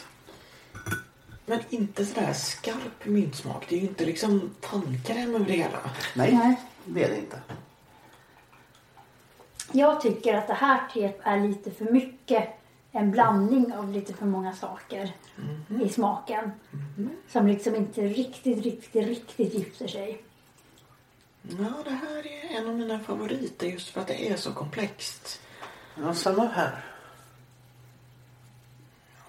Men 1.48 1.60
inte 1.70 2.06
sådär 2.06 2.32
skarp 2.32 3.04
myntsmak. 3.04 3.66
Det 3.68 3.76
är 3.76 3.80
ju 3.80 3.86
inte 3.86 4.06
liksom 4.06 4.50
tandkräm 4.60 5.34
över 5.34 5.46
det 5.46 5.52
hela. 5.52 5.90
Nej, 6.14 6.32
Nej. 6.32 6.56
det 6.84 7.04
är 7.04 7.08
det 7.08 7.18
inte. 7.18 7.40
jag 9.72 10.00
tycker 10.00 10.34
att 10.34 10.46
det 10.46 10.54
här 10.54 10.80
teet 10.94 11.20
är 11.22 11.40
lite 11.48 11.70
för 11.70 11.84
mycket 11.84 12.48
en 12.92 13.10
blandning 13.10 13.74
av 13.74 13.92
lite 13.92 14.14
för 14.14 14.26
många 14.26 14.52
saker 14.52 15.12
i 15.82 15.88
smaken. 15.88 16.50
Som 17.28 17.46
liksom 17.46 17.74
inte 17.74 18.02
riktigt, 18.02 18.64
riktigt, 18.64 19.06
riktigt 19.06 19.54
gifter 19.54 19.88
sig. 19.88 20.22
Ja, 21.42 21.72
det 21.84 21.90
här 21.90 22.26
är 22.26 22.58
en 22.58 22.68
av 22.68 22.74
mina 22.74 22.98
favoriter 22.98 23.66
just 23.66 23.88
för 23.88 24.00
att 24.00 24.06
det 24.06 24.28
är 24.28 24.36
så 24.36 24.52
komplext. 24.52 25.40
Ja, 26.02 26.14
samma 26.14 26.46
här. 26.46 26.84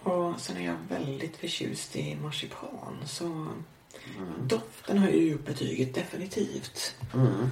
Och 0.09 0.39
sen 0.39 0.57
är 0.57 0.65
jag 0.65 0.75
väldigt 0.89 1.37
förtjust 1.37 1.95
i 1.95 2.15
marsipan 2.15 2.97
så 3.05 3.47
doften 4.43 4.97
höjer 4.97 5.21
ju 5.21 5.35
upp 5.35 5.45
betyget 5.45 5.95
definitivt. 5.95 6.95
Mm. 7.13 7.49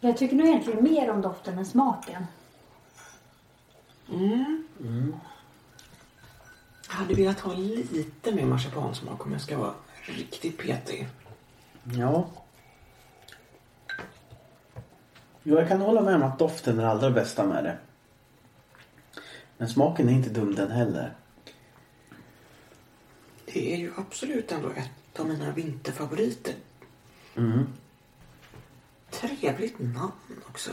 Jag 0.00 0.16
tycker 0.16 0.36
nog 0.36 0.46
egentligen 0.46 0.84
mer 0.84 1.10
om 1.10 1.22
doften 1.22 1.58
än 1.58 1.66
smaken. 1.66 2.26
Mm. 4.08 5.14
Jag 6.88 6.94
hade 6.94 7.14
velat 7.14 7.40
ha 7.40 7.54
lite 7.54 8.34
mer 8.34 8.46
marsipansmak 8.46 9.26
om 9.26 9.32
jag 9.32 9.40
ska 9.40 9.58
vara 9.58 9.74
riktigt 10.02 10.58
petig. 10.58 11.08
Ja. 11.84 12.28
Jo, 15.42 15.58
jag 15.58 15.68
kan 15.68 15.80
hålla 15.80 16.00
med 16.00 16.14
om 16.14 16.22
att 16.22 16.38
doften 16.38 16.78
är 16.78 16.82
det 16.82 16.90
allra 16.90 17.10
bästa 17.10 17.46
med 17.46 17.64
det. 17.64 17.78
Men 19.58 19.68
smaken 19.68 20.08
är 20.08 20.12
inte 20.12 20.30
dum 20.30 20.54
den 20.54 20.70
heller. 20.70 21.14
Det 23.54 23.72
är 23.74 23.76
ju 23.78 23.92
absolut 23.96 24.52
ändå 24.52 24.70
ett 24.70 25.20
av 25.20 25.28
mina 25.28 25.50
vinterfavoriter. 25.52 26.54
Mm. 27.36 27.66
Trevligt 29.10 29.78
namn 29.78 30.12
också. 30.48 30.70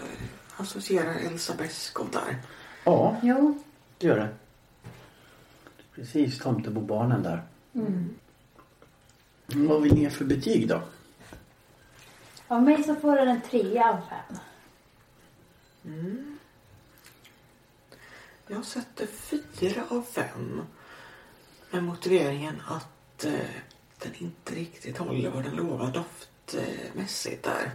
Associerar 0.58 1.14
Elsa 1.16 1.56
Beskow 1.56 2.12
där. 2.12 2.38
Ja, 2.84 3.18
Jo. 3.24 3.64
det 3.98 4.08
gör 4.08 4.18
det. 4.18 4.30
Precis, 5.96 6.40
Tomtebobarnen 6.40 7.24
där. 7.24 7.44
Mm. 7.74 8.10
Mm, 9.54 9.68
Vad 9.68 9.82
vill 9.82 9.94
ni 9.94 10.02
ge 10.02 10.10
för 10.10 10.26
betyg 10.26 10.68
då? 10.68 10.82
Av 12.48 12.64
mig 12.64 12.84
så 12.84 12.96
får 12.96 13.16
den 13.16 13.28
en 13.28 13.42
trea 13.42 13.90
av 13.90 13.98
fem. 14.10 14.38
Mm. 15.86 16.38
Jag 18.48 18.66
sätter 18.66 19.08
fyra 19.54 19.84
av 19.90 20.02
fem. 20.02 20.62
Med 21.72 21.84
motiveringen 21.84 22.62
att 22.68 23.26
eh, 23.26 23.32
den 24.00 24.12
inte 24.18 24.56
riktigt 24.56 24.98
håller 24.98 25.30
vad 25.30 25.44
den 25.44 25.56
lovar 25.56 25.92
doftmässigt 25.92 27.44
där. 27.44 27.72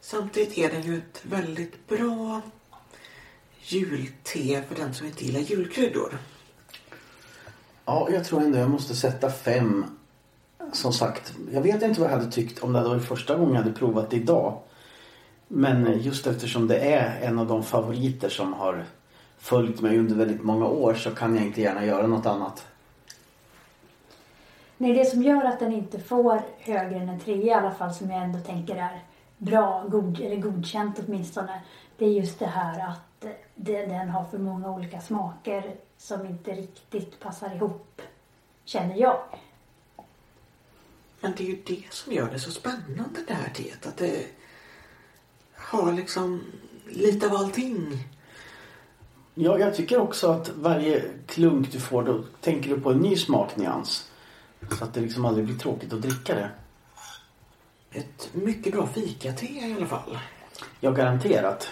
Samtidigt 0.00 0.58
är 0.58 0.70
den 0.70 0.82
ju 0.82 0.98
ett 0.98 1.20
väldigt 1.22 1.88
bra 1.88 2.40
julte 3.60 4.64
för 4.68 4.74
den 4.74 4.94
som 4.94 5.06
inte 5.06 5.24
gillar 5.24 5.40
julkryddor. 5.40 6.18
Ja, 7.84 8.08
jag 8.12 8.24
tror 8.24 8.42
ändå 8.42 8.58
jag 8.58 8.70
måste 8.70 8.94
sätta 8.94 9.30
fem. 9.30 9.84
Som 10.72 10.92
sagt, 10.92 11.34
jag 11.52 11.62
vet 11.62 11.82
inte 11.82 12.00
vad 12.00 12.10
jag 12.10 12.16
hade 12.16 12.30
tyckt 12.30 12.58
om 12.58 12.72
det 12.72 12.78
hade 12.78 12.90
varit 12.90 13.08
första 13.08 13.34
gången 13.34 13.54
jag 13.54 13.62
hade 13.62 13.74
provat 13.74 14.10
det 14.10 14.16
idag. 14.16 14.60
Men 15.48 16.02
just 16.02 16.26
eftersom 16.26 16.68
det 16.68 16.78
är 16.78 17.20
en 17.20 17.38
av 17.38 17.46
de 17.46 17.62
favoriter 17.62 18.28
som 18.28 18.52
har 18.52 18.84
följt 19.38 19.80
mig 19.80 19.98
under 19.98 20.14
väldigt 20.14 20.42
många 20.42 20.66
år 20.66 20.94
så 20.94 21.10
kan 21.10 21.36
jag 21.36 21.46
inte 21.46 21.60
gärna 21.60 21.86
göra 21.86 22.06
något 22.06 22.26
annat. 22.26 22.66
Nej, 24.82 24.92
det 24.92 25.04
som 25.04 25.22
gör 25.22 25.44
att 25.44 25.58
den 25.58 25.72
inte 25.72 25.98
får 25.98 26.42
högre 26.58 26.96
än 26.96 27.08
en 27.08 27.20
trea 27.20 27.36
i 27.36 27.50
alla 27.50 27.74
fall 27.74 27.94
som 27.94 28.10
jag 28.10 28.22
ändå 28.22 28.38
tänker 28.38 28.76
är 28.76 29.04
bra, 29.38 29.84
god, 29.88 30.20
eller 30.20 30.36
godkänt 30.36 30.98
åtminstone. 31.06 31.62
Det 31.96 32.04
är 32.04 32.08
just 32.08 32.38
det 32.38 32.46
här 32.46 32.90
att 32.90 33.26
det, 33.54 33.86
den 33.86 34.08
har 34.08 34.24
för 34.24 34.38
många 34.38 34.70
olika 34.70 35.00
smaker 35.00 35.74
som 35.96 36.26
inte 36.26 36.50
riktigt 36.52 37.20
passar 37.20 37.54
ihop, 37.54 38.02
känner 38.64 38.96
jag. 38.96 39.22
Men 41.20 41.32
det 41.36 41.42
är 41.44 41.48
ju 41.48 41.62
det 41.66 41.84
som 41.90 42.12
gör 42.12 42.30
det 42.30 42.38
så 42.38 42.50
spännande 42.50 43.20
det 43.28 43.34
här 43.34 43.48
teet. 43.48 43.86
Att 43.86 43.96
det 43.96 44.26
har 45.54 45.92
liksom 45.92 46.44
lite 46.88 47.26
av 47.26 47.36
allting. 47.36 48.08
Ja, 49.34 49.58
jag 49.58 49.74
tycker 49.74 50.00
också 50.00 50.30
att 50.30 50.48
varje 50.48 51.04
klunk 51.26 51.72
du 51.72 51.80
får 51.80 52.02
då 52.02 52.24
tänker 52.40 52.70
du 52.70 52.80
på 52.80 52.90
en 52.90 52.98
ny 52.98 53.16
smaknyans. 53.16 54.08
Så 54.70 54.84
att 54.84 54.94
det 54.94 55.00
liksom 55.00 55.24
aldrig 55.24 55.46
blir 55.46 55.58
tråkigt 55.58 55.92
att 55.92 56.02
dricka 56.02 56.34
det. 56.34 56.50
Ett 57.92 58.30
mycket 58.32 58.72
bra 58.72 58.86
fikate 58.86 59.46
i 59.46 59.74
alla 59.76 59.86
fall. 59.86 60.18
Ja, 60.80 60.90
garanterat. 60.90 61.68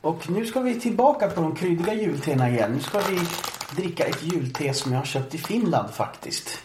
Och 0.00 0.30
nu 0.30 0.46
ska 0.46 0.60
vi 0.60 0.80
tillbaka 0.80 1.28
på 1.28 1.40
de 1.40 1.56
kryddiga 1.56 1.94
jultena 1.94 2.50
igen. 2.50 2.72
Nu 2.72 2.80
ska 2.80 2.98
vi 2.98 3.20
dricka 3.76 4.04
ett 4.04 4.22
julte 4.22 4.74
som 4.74 4.92
jag 4.92 4.98
har 4.98 5.06
köpt 5.06 5.34
i 5.34 5.38
Finland 5.38 5.90
faktiskt. 5.90 6.62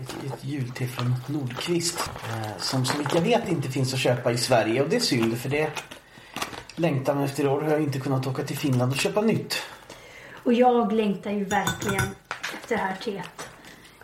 Ett, 0.00 0.16
ett 0.26 0.44
julte 0.44 0.86
från 0.86 1.14
Nordqvist. 1.26 2.10
Eh, 2.30 2.58
som 2.58 2.84
så 2.86 2.98
vitt 2.98 3.14
jag 3.14 3.22
vet 3.22 3.48
inte 3.48 3.68
finns 3.68 3.94
att 3.94 4.00
köpa 4.00 4.32
i 4.32 4.38
Sverige. 4.38 4.82
Och 4.82 4.88
det 4.88 4.96
är 4.96 5.00
synd 5.00 5.38
för 5.38 5.48
det 5.48 5.70
längtar 6.74 7.14
man 7.14 7.24
efter 7.24 7.48
år 7.48 7.60
har 7.60 7.70
jag 7.70 7.82
inte 7.82 8.00
kunnat 8.00 8.26
åka 8.26 8.42
till 8.42 8.56
Finland 8.56 8.92
och 8.92 8.98
köpa 8.98 9.20
nytt. 9.20 9.62
Och 10.44 10.52
jag 10.52 10.92
längtar 10.92 11.30
ju 11.30 11.44
verkligen 11.44 12.04
efter 12.54 12.76
det 12.76 12.82
här 12.82 12.96
teet. 12.96 13.49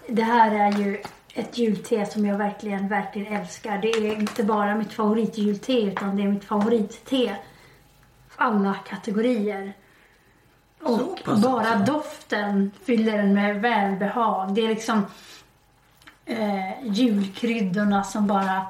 Det 0.08 0.22
här 0.22 0.50
är 0.50 0.78
ju 0.78 1.02
ett 1.34 1.58
julte 1.58 2.06
som 2.06 2.26
jag 2.26 2.38
verkligen, 2.38 2.88
verkligen 2.88 3.40
älskar. 3.40 3.78
Det 3.78 3.88
är 3.88 4.14
inte 4.14 4.44
bara 4.44 4.74
mitt 4.74 4.92
favoritjulte 4.92 5.72
utan 5.72 6.16
det 6.16 6.22
är 6.22 6.28
mitt 6.28 6.44
favoritte. 6.44 7.36
Alla 8.36 8.74
kategorier. 8.74 9.72
Och 10.82 11.18
bara 11.42 11.76
doften 11.76 12.70
fyller 12.84 13.18
den 13.18 13.34
med 13.34 13.60
välbehag. 13.60 14.54
Det 14.54 14.60
är 14.60 14.68
liksom 14.68 15.06
eh, 16.24 16.86
julkryddorna 16.86 18.04
som 18.04 18.26
bara 18.26 18.66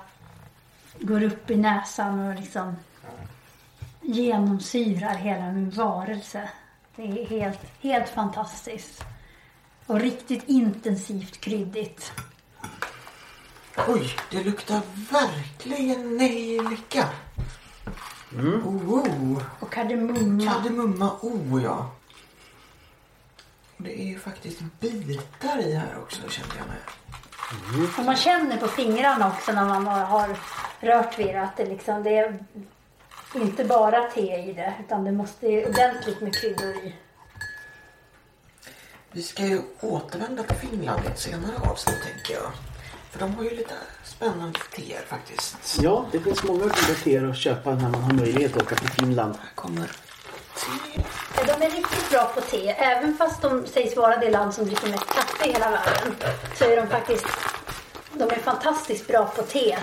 går 1.01 1.22
upp 1.22 1.51
i 1.51 1.57
näsan 1.57 2.29
och 2.29 2.35
liksom 2.35 2.77
genomsyrar 4.01 5.14
hela 5.14 5.53
min 5.53 5.70
varelse. 5.70 6.51
Det 6.96 7.03
är 7.03 7.27
helt, 7.27 7.61
helt 7.81 8.09
fantastiskt. 8.09 9.05
Och 9.87 10.01
riktigt 10.01 10.49
intensivt 10.49 11.40
kryddigt. 11.40 12.12
Oj, 13.88 14.16
det 14.31 14.44
luktar 14.44 14.81
verkligen 15.12 16.16
nejlika. 16.16 17.09
Oh, 18.33 18.92
oh. 18.92 19.42
Och 19.61 19.72
kardemumma. 19.72 20.53
Kardemumma, 20.53 21.16
oh 21.20 21.62
ja. 21.62 21.90
Det 23.77 24.01
är 24.01 24.05
ju 24.05 24.18
faktiskt 24.18 24.61
bitar 24.81 25.59
i 25.59 25.75
här 25.75 25.99
också 25.99 26.29
känner 26.29 26.57
jag 26.59 26.66
med. 26.66 27.96
Och 27.99 28.05
man 28.05 28.16
känner 28.16 28.57
på 28.57 28.68
fingrarna 28.68 29.29
också 29.29 29.53
när 29.53 29.64
man 29.64 29.87
har 29.87 30.37
rört 30.81 31.18
vid 31.18 31.27
det 31.27 31.42
att 31.42 31.57
det 31.57 31.66
liksom 31.66 32.03
det 32.03 32.16
är 32.16 32.38
inte 33.35 33.64
bara 33.64 34.03
te 34.03 34.37
i 34.37 34.53
det 34.53 34.75
utan 34.81 35.05
det 35.05 35.12
måste 35.12 35.46
ju 35.46 35.66
ordentligt 35.66 36.20
med 36.20 36.35
kryddor 36.35 36.77
i. 36.77 36.94
Vi 39.16 39.22
ska 39.22 39.46
ju 39.46 39.61
återvända 39.81 40.42
till 40.42 40.57
Finland 40.57 41.05
i 41.05 41.09
ett 41.09 41.18
senare 41.18 41.70
avsnitt 41.70 41.96
tänker 42.02 42.35
jag. 42.35 42.52
För 43.11 43.18
de 43.18 43.35
har 43.35 43.44
ju 43.44 43.50
lite 43.50 43.74
spännande 44.05 44.59
teer 44.74 45.00
faktiskt. 45.07 45.79
Ja, 45.83 46.07
det 46.12 46.20
finns 46.20 46.42
många 46.42 46.61
goda 46.61 46.94
teer 47.05 47.24
att 47.24 47.37
köpa 47.37 47.74
när 47.74 47.90
man 47.90 48.02
har 48.02 48.12
möjlighet 48.12 48.57
att 48.57 48.62
åka 48.62 48.74
till 48.74 48.88
Finland. 48.88 49.35
Här 49.40 49.50
kommer 49.55 49.87
te. 49.87 51.02
De 51.46 51.66
är 51.66 51.70
riktigt 51.70 52.11
bra 52.11 52.33
på 52.35 52.40
te. 52.40 52.70
Även 52.70 53.16
fast 53.16 53.42
de 53.42 53.66
sägs 53.66 53.96
vara 53.96 54.16
det 54.16 54.31
land 54.31 54.55
som 54.55 54.66
dricker 54.66 54.88
mest 54.88 55.07
kaffe 55.07 55.48
i 55.48 55.52
hela 55.52 55.70
världen 55.70 56.14
så 56.59 56.64
är 56.64 56.76
de 56.76 56.87
faktiskt 56.87 57.26
de 58.12 58.24
är 58.24 58.38
fantastiskt 58.38 59.07
bra 59.07 59.33
på 59.37 59.42
te. 59.42 59.76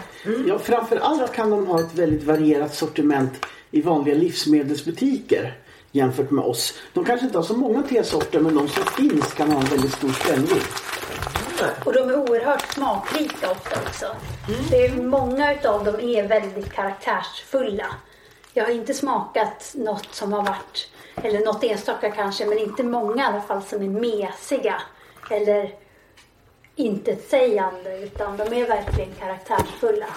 Ja, 0.47 0.59
framför 0.59 0.97
allt 0.97 1.33
kan 1.33 1.49
de 1.49 1.67
ha 1.67 1.79
ett 1.79 1.93
väldigt 1.93 2.23
varierat 2.23 2.75
sortiment 2.75 3.45
i 3.71 3.81
vanliga 3.81 4.15
livsmedelsbutiker 4.15 5.62
jämfört 5.93 6.31
med 6.31 6.45
oss. 6.45 6.73
De 6.93 7.05
kanske 7.05 7.25
inte 7.25 7.37
har 7.37 7.43
så 7.43 7.57
många 7.57 7.83
tesorter 7.83 8.39
men 8.39 8.55
de 8.55 8.67
som 8.67 8.83
finns 8.83 9.33
kan 9.33 9.51
ha 9.51 9.59
en 9.59 9.65
väldigt 9.65 9.93
stor 9.93 10.09
spännvidd. 10.09 10.63
Och 11.85 11.93
de 11.93 11.99
är 11.99 12.15
oerhört 12.15 12.73
smakrika 12.73 13.51
ofta 13.51 13.79
också. 13.81 14.15
Det 14.69 14.85
är, 14.85 15.01
många 15.01 15.53
utav 15.53 15.83
dem 15.83 15.99
är 15.99 16.27
väldigt 16.27 16.73
karaktärsfulla. 16.73 17.85
Jag 18.53 18.65
har 18.65 18.71
inte 18.71 18.93
smakat 18.93 19.73
något 19.75 20.15
som 20.15 20.33
har 20.33 20.43
varit, 20.43 20.89
eller 21.15 21.39
något 21.39 21.63
enstaka 21.63 22.11
kanske, 22.11 22.45
men 22.45 22.57
inte 22.57 22.83
många 22.83 23.23
i 23.23 23.25
alla 23.25 23.41
fall 23.41 23.63
som 23.63 23.81
är 23.81 23.89
mesiga. 23.89 24.81
Eller 25.29 25.75
intetsägande, 26.75 27.99
utan 27.99 28.37
de 28.37 28.43
är 28.43 28.67
verkligen 28.67 29.13
karaktärsfulla. 29.19 30.07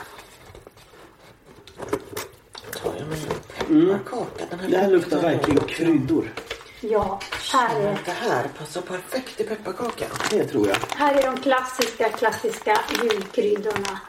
Tar 2.72 2.94
jag 2.98 3.09
mig 3.09 3.18
en 3.29 3.87
pepparkaka. 3.87 4.44
Den 4.50 4.59
Mm. 4.59 4.70
Det 4.70 4.79
här 4.79 4.90
luktar 4.90 5.22
verkligen 5.22 5.61
kryddor. 5.64 6.33
Ja, 6.81 7.20
här 7.52 7.81
är, 7.81 7.98
Det 8.05 8.11
här 8.11 8.48
passar 8.59 8.81
perfekt 8.81 9.40
i 9.40 9.44
pepparkakan. 9.44 10.09
Det 10.31 10.44
tror 10.44 10.68
jag. 10.68 10.76
här 10.96 11.14
är 11.14 11.22
de 11.22 11.37
klassiska, 11.40 12.09
klassiska 12.09 12.81
julkryddorna. 13.02 14.00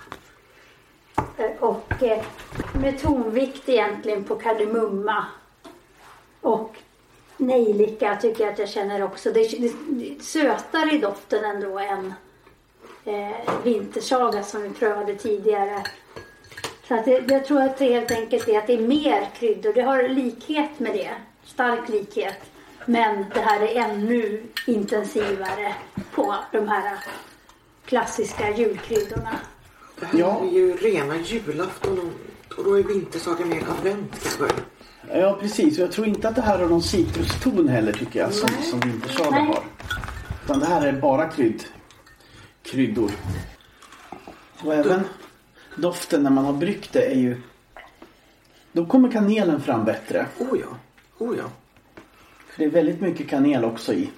Eh, 1.37 1.51
Och 1.59 2.03
eh, 2.03 2.23
med 2.81 3.01
tonvikt 3.01 3.69
egentligen 3.69 4.23
på 4.23 4.35
kardemumma. 4.35 5.25
Och 6.41 6.75
nejlika 7.37 8.15
tycker 8.15 8.43
jag 8.43 8.53
att 8.53 8.59
jag 8.59 8.69
känner 8.69 9.03
också. 9.03 9.31
Det 9.31 9.39
är, 9.39 9.59
det 9.59 10.09
är 10.11 10.23
sötare 10.23 10.91
i 10.91 10.97
doften 10.97 11.43
ändå 11.45 11.79
än 11.79 12.13
eh, 13.05 13.63
vintersaga 13.63 14.43
som 14.43 14.61
vi 14.61 14.69
prövade 14.69 15.15
tidigare. 15.15 15.83
Så 16.87 16.95
att 16.95 17.05
det, 17.05 17.23
jag 17.31 17.45
tror 17.45 17.61
att 17.61 17.77
det 17.77 17.85
helt 17.93 18.11
enkelt 18.11 18.47
är 18.47 18.57
att 18.57 18.67
det 18.67 18.73
är 18.73 18.87
mer 18.87 19.27
kryddor. 19.39 19.73
Det 19.73 19.81
har 19.81 20.09
likhet 20.09 20.79
med 20.79 20.93
det. 20.93 21.09
Stark 21.45 21.89
likhet. 21.89 22.37
Men 22.85 23.25
det 23.33 23.39
här 23.41 23.61
är 23.61 23.75
ännu 23.83 24.43
intensivare 24.67 25.75
på 26.11 26.35
de 26.51 26.67
här 26.67 26.97
klassiska 27.85 28.49
julkryddorna. 28.55 29.35
Det 29.99 30.05
här 30.05 30.19
Ja. 30.19 30.41
är 30.43 30.51
ju 30.51 30.75
rena 30.77 31.17
julafton 31.17 32.11
och, 32.57 32.63
då 32.63 32.79
är 32.79 32.83
vintersaga 32.83 33.45
mer 33.45 33.63
advent 33.77 34.11
kanske. 34.23 34.55
Ja, 35.13 35.37
precis. 35.41 35.77
Och 35.77 35.83
jag 35.83 35.91
tror 35.91 36.07
inte 36.07 36.29
att 36.29 36.35
det 36.35 36.41
här 36.41 36.59
har 36.59 36.65
någon 36.67 36.81
citruston 36.83 37.67
heller 37.67 37.93
tycker 37.93 38.19
jag 38.19 38.33
som, 38.33 38.49
Nej. 38.55 38.63
som 38.63 38.79
vintersaga 38.79 39.29
Nej. 39.29 39.45
har. 39.45 39.63
Utan 40.43 40.59
det 40.59 40.65
här 40.65 40.87
är 40.87 40.93
bara 40.93 41.29
krydd, 41.29 41.63
kryddor. 42.63 43.11
Och 44.63 44.73
även 44.73 45.03
doften 45.77 46.23
när 46.23 46.29
man 46.29 46.45
har 46.45 46.53
bryggt 46.53 46.93
det 46.93 47.05
är 47.11 47.15
ju... 47.15 47.41
Då 48.71 48.85
kommer 48.85 49.11
kanelen 49.11 49.61
fram 49.61 49.85
bättre. 49.85 50.27
Oh 50.39 50.59
ja, 50.59 50.67
oh 51.25 51.37
ja. 51.37 51.43
För 52.49 52.59
det 52.59 52.65
är 52.65 52.69
väldigt 52.69 53.01
mycket 53.01 53.29
kanel 53.29 53.65
också 53.65 53.93
i. 53.93 54.09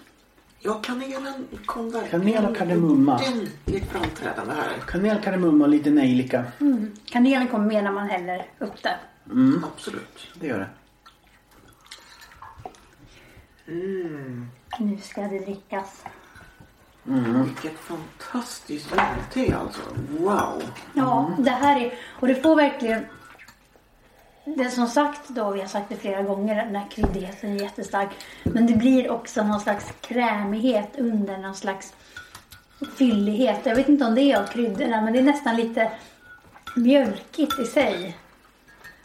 Ja, 0.59 0.73
kanelen 0.83 1.47
kom 1.65 1.91
verkligen 1.91 2.21
Kanel 2.21 2.45
och 2.51 2.57
kardemumma. 2.57 3.15
ordentligt 3.15 3.85
framträdande 3.91 4.53
här. 4.53 4.73
Kanel, 4.87 5.21
kardemumma 5.21 5.63
och 5.65 5.69
lite 5.69 5.89
nejlika. 5.89 6.45
Mm. 6.59 6.91
Kanelen 7.05 7.47
kommer 7.47 7.65
med 7.65 7.83
när 7.83 7.91
man 7.91 8.09
häller 8.09 8.45
upp 8.59 8.83
det. 8.83 8.95
Absolut. 9.73 10.27
Det 10.33 10.47
gör 10.47 10.59
det. 10.59 10.69
Mm, 13.71 14.47
Nu 14.79 14.97
ska 14.97 15.21
det 15.21 15.39
drickas. 15.39 16.03
Vilket 17.03 17.79
fantastiskt 17.79 18.91
julte 18.91 19.57
alltså. 19.57 19.81
Wow. 20.19 20.63
Ja, 20.93 21.31
det 21.37 21.49
här 21.49 21.79
är... 21.79 21.93
Och 22.19 22.27
det 22.27 22.35
får 22.35 22.55
verkligen... 22.55 23.05
Det 24.45 24.63
är 24.63 24.69
som 24.69 24.87
sagt 24.87 25.29
då, 25.29 25.51
vi 25.51 25.59
har 25.61 25.67
sagt 25.67 25.89
det 25.89 25.95
flera 25.95 26.21
gånger, 26.21 26.65
den 26.65 26.75
här 26.75 26.89
kryddigheten 26.91 27.51
är 27.51 27.61
jättestark. 27.61 28.09
Men 28.43 28.67
det 28.67 28.73
blir 28.73 29.11
också 29.11 29.43
någon 29.43 29.59
slags 29.59 29.85
krämighet 30.01 30.89
under, 30.97 31.37
någon 31.37 31.55
slags 31.55 31.93
fyllighet. 32.97 33.59
Jag 33.63 33.75
vet 33.75 33.89
inte 33.89 34.05
om 34.05 34.15
det 34.15 34.21
är 34.21 34.39
av 34.39 34.47
kryddorna, 34.47 35.01
men 35.01 35.13
det 35.13 35.19
är 35.19 35.23
nästan 35.23 35.55
lite 35.55 35.91
mjölkigt 36.75 37.59
i 37.59 37.65
sig. 37.65 38.17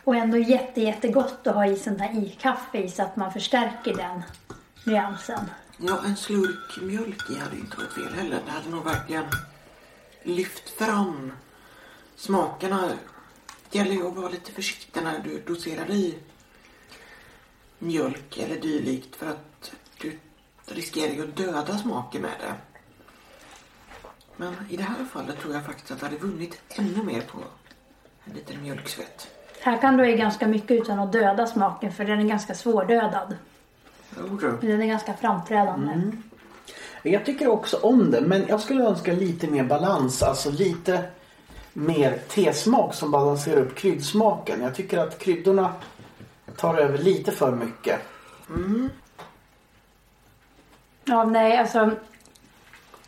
Och 0.04 0.16
ändå 0.16 0.38
jätte, 0.38 0.80
jättegott 0.80 1.46
att 1.46 1.54
ha 1.54 1.66
i 1.66 1.76
sån 1.76 2.00
här 2.00 2.24
i-kaffe 2.24 2.78
i 2.78 2.88
så 2.88 3.02
att 3.02 3.16
man 3.16 3.32
förstärker 3.32 3.94
den 3.94 4.22
nyansen. 4.86 5.50
Ja, 5.78 6.00
en 6.04 6.16
slurk 6.16 6.82
mjölk 6.82 7.30
i 7.30 7.38
hade 7.38 7.56
inte 7.56 7.76
varit 7.76 7.92
fel 7.92 8.14
heller. 8.14 8.42
Det 8.46 8.50
hade 8.50 8.68
nog 8.68 8.84
verkligen 8.84 9.24
lyft 10.22 10.68
fram 10.68 11.32
smakerna. 12.16 12.92
Det 13.70 13.78
gäller 13.78 13.92
ju 13.92 14.06
att 14.06 14.16
vara 14.16 14.28
lite 14.28 14.52
försiktig 14.52 15.02
när 15.02 15.18
du 15.18 15.40
doserar 15.40 15.90
i 15.90 16.18
mjölk 17.78 18.38
eller 18.38 18.60
dylikt 18.60 19.16
för 19.16 19.26
att 19.30 19.72
du 20.00 20.18
riskerar 20.66 21.12
ju 21.12 21.22
att 21.22 21.36
döda 21.36 21.78
smaken 21.78 22.22
med 22.22 22.34
det. 22.40 22.54
Men 24.36 24.54
i 24.70 24.76
det 24.76 24.82
här 24.82 25.04
fallet 25.04 25.40
tror 25.40 25.54
jag 25.54 25.66
faktiskt 25.66 25.90
att 25.90 26.00
det 26.00 26.06
hade 26.06 26.18
vunnit 26.18 26.60
ännu 26.68 27.02
mer 27.02 27.20
på 27.20 27.38
en 28.24 28.32
liten 28.34 28.62
mjölksvett. 28.62 29.28
Här 29.60 29.80
kan 29.80 29.96
du 29.96 30.04
ha 30.04 30.10
i 30.10 30.16
ganska 30.16 30.48
mycket 30.48 30.70
utan 30.70 30.98
att 30.98 31.12
döda 31.12 31.46
smaken 31.46 31.92
för 31.92 32.04
den 32.04 32.20
är 32.20 32.24
ganska 32.24 32.54
svårdödad. 32.54 33.36
Den 34.60 34.82
är 34.82 34.86
ganska 34.86 35.14
framträdande. 35.14 36.12
Jag 37.02 37.24
tycker 37.24 37.48
också 37.48 37.76
om 37.76 38.10
det 38.10 38.20
men 38.20 38.46
jag 38.48 38.60
skulle 38.60 38.84
önska 38.84 39.12
lite 39.12 39.46
mer 39.46 39.64
balans. 39.64 40.22
Alltså 40.22 40.50
lite 40.50 41.04
mer 41.72 42.18
tesmak 42.28 42.94
som 42.94 43.10
balanserar 43.10 43.60
upp 43.60 43.74
kryddsmaken. 43.74 44.62
Jag 44.62 44.74
tycker 44.74 44.98
att 44.98 45.18
kryddorna 45.18 45.72
tar 46.56 46.74
över 46.74 46.98
lite 46.98 47.32
för 47.32 47.56
mycket. 47.56 48.00
Ja, 51.04 51.24
nej, 51.24 51.58
alltså. 51.58 51.90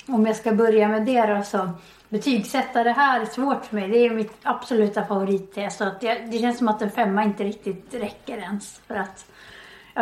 Om 0.09 0.27
jag 0.27 0.37
ska 0.37 0.53
börja 0.53 0.88
med 0.88 1.07
det 1.07 1.27
då 1.27 1.42
så. 1.42 1.71
Betygsätta 2.09 2.85
det 2.85 2.90
här 2.92 3.21
är 3.21 3.27
svårt 3.27 3.64
för 3.64 3.75
mig. 3.75 3.88
Det 3.88 3.99
är 3.99 4.11
mitt 4.11 4.33
absoluta 4.42 5.05
favoritte. 5.05 5.71
Så 5.71 5.85
att 5.85 6.01
det, 6.01 6.14
det 6.14 6.38
känns 6.38 6.59
som 6.59 6.69
att 6.69 6.83
en 6.83 6.90
femma 6.90 7.25
inte 7.25 7.45
riktigt 7.45 7.95
räcker 7.95 8.38
ens. 8.38 8.81
För 8.87 8.95
att 8.95 9.27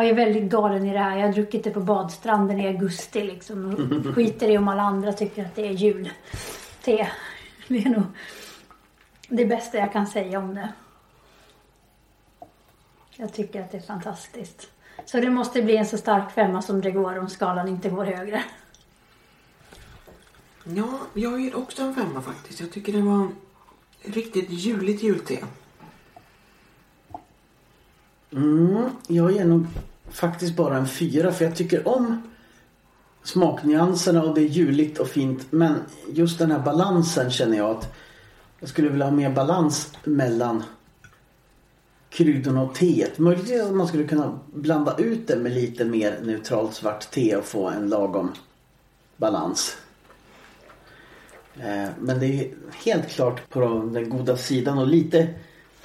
jag 0.03 0.09
är 0.09 0.15
väldigt 0.15 0.51
galen 0.51 0.87
i 0.87 0.93
det 0.93 0.99
här. 0.99 1.19
Jag 1.19 1.27
har 1.27 1.33
druckit 1.33 1.65
det 1.65 1.71
på 1.71 1.81
badstranden 1.81 2.61
i 2.61 2.67
augusti 2.67 3.25
liksom. 3.25 3.75
Och 3.75 4.15
skiter 4.15 4.49
i 4.49 4.59
om 4.59 4.69
alla 4.69 4.83
andra 4.83 5.13
tycker 5.13 5.45
att 5.45 5.55
det 5.55 5.69
är 5.69 5.73
julte. 5.73 6.11
Det 7.69 7.79
är 7.79 7.91
nog 7.91 8.05
det 9.29 9.45
bästa 9.45 9.79
jag 9.79 9.93
kan 9.93 10.07
säga 10.07 10.39
om 10.39 10.55
det. 10.55 10.73
Jag 13.17 13.33
tycker 13.33 13.63
att 13.63 13.71
det 13.71 13.77
är 13.77 13.83
fantastiskt. 13.83 14.71
Så 15.05 15.21
det 15.21 15.31
måste 15.31 15.63
bli 15.63 15.77
en 15.77 15.87
så 15.87 15.99
stark 15.99 16.33
femma 16.33 16.63
som 16.63 16.81
det 16.81 16.91
går 16.91 17.19
om 17.19 17.29
skalan 17.29 17.69
inte 17.69 17.91
går 17.91 18.05
högre. 18.05 18.45
Ja, 20.65 20.99
jag 21.15 21.41
ger 21.41 21.57
också 21.57 21.83
en 21.83 21.95
femma 21.95 22.23
faktiskt. 22.23 22.61
Jag 22.61 22.73
tycker 22.73 22.93
det 22.93 23.03
var 23.03 23.29
riktigt 24.03 24.51
juligt 24.51 25.03
julte. 25.03 25.39
Mm, 28.35 28.91
jag 29.07 29.33
ger 29.33 29.45
nog 29.45 29.67
faktiskt 30.11 30.57
bara 30.57 30.77
en 30.77 30.89
fyra 30.89 31.33
för 31.33 31.45
jag 31.45 31.57
tycker 31.57 31.89
om 31.89 32.23
smaknyanserna 33.23 34.23
och 34.23 34.35
det 34.35 34.41
är 34.41 34.49
juligt 34.49 34.99
och 34.99 35.09
fint. 35.09 35.47
Men 35.51 35.75
just 36.13 36.39
den 36.39 36.51
här 36.51 36.59
balansen 36.59 37.31
känner 37.31 37.57
jag 37.57 37.71
att 37.71 37.95
jag 38.61 38.69
skulle 38.69 38.89
vilja 38.89 39.05
ha 39.05 39.13
mer 39.13 39.31
balans 39.31 39.93
mellan 40.05 40.65
kryddorna 42.11 42.63
och 42.63 42.75
teet. 42.75 43.19
Möjligtvis 43.19 43.63
att 43.63 43.75
man 43.75 43.89
skulle 43.89 44.05
kunna 44.05 44.39
blanda 44.53 44.97
ut 44.99 45.29
det 45.29 45.37
med 45.37 45.53
lite 45.53 45.85
mer 45.85 46.21
neutralt 46.23 46.75
svart 46.75 47.11
te 47.11 47.37
och 47.37 47.45
få 47.45 47.69
en 47.69 47.89
lagom 47.89 48.33
balans. 49.17 49.77
Eh, 51.57 51.89
men 52.01 52.21
det 52.21 52.27
är 52.27 52.51
helt 52.85 53.09
klart 53.09 53.49
på 53.49 53.61
den 53.93 54.09
goda 54.09 54.37
sidan 54.37 54.79
och 54.79 54.87
lite 54.87 55.29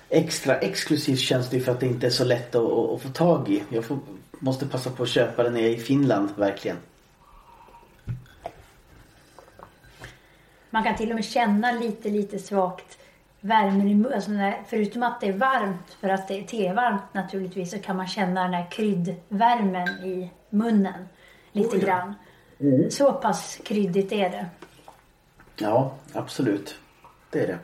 extra 0.10 0.58
exklusivt 0.58 1.19
känns 1.19 1.50
det 1.50 1.60
för 1.60 1.72
att 1.72 1.80
det 1.80 1.86
inte 1.86 2.08
är 2.08 2.12
så 2.12 2.26
lätt 2.26 2.56
att, 2.56 2.63
att, 2.63 2.89
att 2.89 3.02
få 3.02 3.10
tag 3.10 3.50
i. 3.50 3.63
Jag 3.69 3.86
får, 3.86 4.00
måste 4.39 4.65
passa 4.67 4.89
på 4.89 5.04
att 5.04 5.10
köpa 5.10 5.43
det 5.43 5.50
nere 5.50 5.69
i 5.69 5.78
Finland 5.78 6.30
verkligen. 6.36 6.78
Man 10.69 10.84
kan 10.84 10.95
till 10.95 11.10
och 11.10 11.15
med 11.15 11.26
känna 11.26 11.72
lite, 11.72 12.10
lite 12.10 12.39
svagt 12.39 12.98
värmen 13.41 13.88
i 13.88 13.95
munnen. 13.95 14.13
Alltså 14.13 14.32
när- 14.32 14.63
förutom 14.67 15.04
att 15.04 15.22
det 15.22 15.28
är 15.28 15.34
varmt, 15.34 15.98
för 16.02 16.10
att 16.10 16.28
det 16.28 16.39
är 16.39 16.43
tevarmt 16.43 17.13
naturligtvis, 17.13 17.72
så 17.72 17.80
kan 17.80 17.98
man 17.98 18.08
känna 18.08 18.43
den 18.43 18.54
här 18.54 18.72
kryddvärmen 18.72 19.88
i 19.89 20.32
munnen 20.50 21.08
lite 21.52 21.78
Oh 21.78 21.82
ja. 21.82 21.86
grann. 21.88 22.13
Så 22.89 23.13
pass 23.13 23.60
kryddigt 23.65 24.12
är 24.12 24.30
det. 24.30 24.45
Ja, 25.56 25.95
absolut. 26.13 26.76
Det 27.30 27.43
är 27.43 27.48
det. 27.48 27.58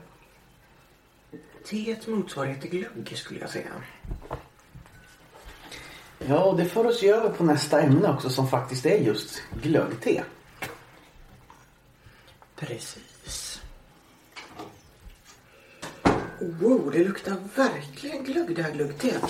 Teets 1.65 2.07
motsvarighet 2.07 2.61
till 2.61 2.69
glögg 2.69 3.17
skulle 3.17 3.39
jag 3.39 3.49
säga. 3.49 3.71
Ja, 6.27 6.43
och 6.43 6.57
det 6.57 6.65
får 6.65 6.85
oss 6.85 7.03
ju 7.03 7.15
över 7.15 7.29
på 7.29 7.43
nästa 7.43 7.81
ämne 7.81 8.09
också 8.09 8.29
som 8.29 8.47
faktiskt 8.47 8.85
är 8.85 8.97
just 8.97 9.41
glöggte. 9.63 10.23
Precis. 12.55 13.61
Wow, 16.39 16.91
det 16.93 17.03
luktar 17.03 17.35
verkligen 17.55 18.23
glögg 18.23 18.55
det 18.55 18.61
här 18.61 18.71
glöggteet. 18.71 19.23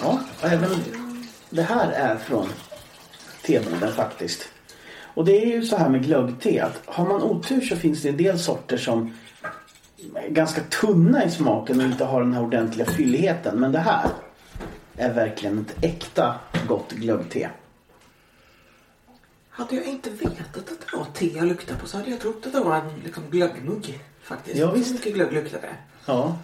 Ja, 0.00 0.20
även 0.42 0.70
det 1.50 1.62
här 1.62 1.92
är 1.92 2.16
från 2.16 2.48
teboden 3.42 3.92
faktiskt. 3.92 4.48
Och 5.14 5.24
det 5.24 5.42
är 5.42 5.46
ju 5.46 5.62
så 5.62 5.76
här 5.76 5.88
med 5.88 6.04
glöggte 6.04 6.64
att 6.64 6.82
har 6.84 7.06
man 7.06 7.22
otur 7.22 7.60
så 7.60 7.76
finns 7.76 8.02
det 8.02 8.08
en 8.08 8.16
del 8.16 8.38
sorter 8.38 8.76
som 8.76 9.14
ganska 10.28 10.60
tunna 10.62 11.24
i 11.24 11.30
smaken 11.30 11.80
och 11.80 11.86
inte 11.86 12.04
har 12.04 12.20
den 12.20 12.32
här 12.34 12.42
ordentliga 12.42 12.86
fylligheten. 12.90 13.60
Men 13.60 13.72
det 13.72 13.78
här 13.78 14.10
är 14.96 15.14
verkligen 15.14 15.58
ett 15.58 15.84
äkta 15.84 16.40
gott 16.68 16.92
glöggte. 16.92 17.50
Hade 19.50 19.76
jag 19.76 19.84
inte 19.84 20.10
vetat 20.10 20.56
att 20.56 20.66
det 20.66 20.96
var 20.96 21.04
te 21.04 21.26
jag 21.36 21.46
luktade 21.46 21.80
på 21.80 21.86
så 21.86 21.96
hade 21.96 22.10
jag 22.10 22.20
trott 22.20 22.46
att 22.46 22.52
det 22.52 22.60
var 22.60 22.76
en 22.76 23.00
liksom, 23.04 23.22
glöggmugg 23.30 24.00
faktiskt. 24.22 24.56
Ja, 24.56 24.70
visst. 24.72 24.88
Så 24.88 24.94
mycket 24.94 25.14
glögg 25.14 25.32
luktade 25.32 25.62
det. 25.62 25.76
Ja, 26.06 26.38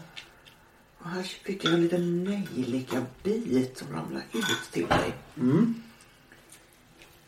Och 0.99 1.09
här 1.11 1.23
fick 1.23 1.65
jag 1.65 1.73
en 1.75 1.83
liten 1.83 2.25
nejlika 2.25 3.03
bit 3.23 3.79
som 3.79 3.93
ramlade 3.93 4.25
ut 4.33 4.73
till 4.73 4.87
mig. 4.87 5.15
mm. 5.37 5.83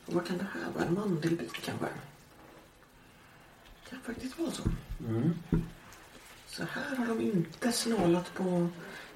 Och 0.06 0.14
vad 0.14 0.26
kan 0.26 0.38
det 0.38 0.46
här 0.54 0.72
vara? 0.74 0.84
En 0.84 0.94
mandelbit 0.94 1.52
kanske? 1.52 1.86
Kan 3.90 3.98
faktiskt 4.06 4.38
vara 4.38 4.50
så. 4.50 4.62
Så 6.56 6.62
här 6.62 6.96
har 6.96 7.06
de 7.06 7.20
inte 7.20 7.72
snålat 7.72 8.34
på 8.34 8.68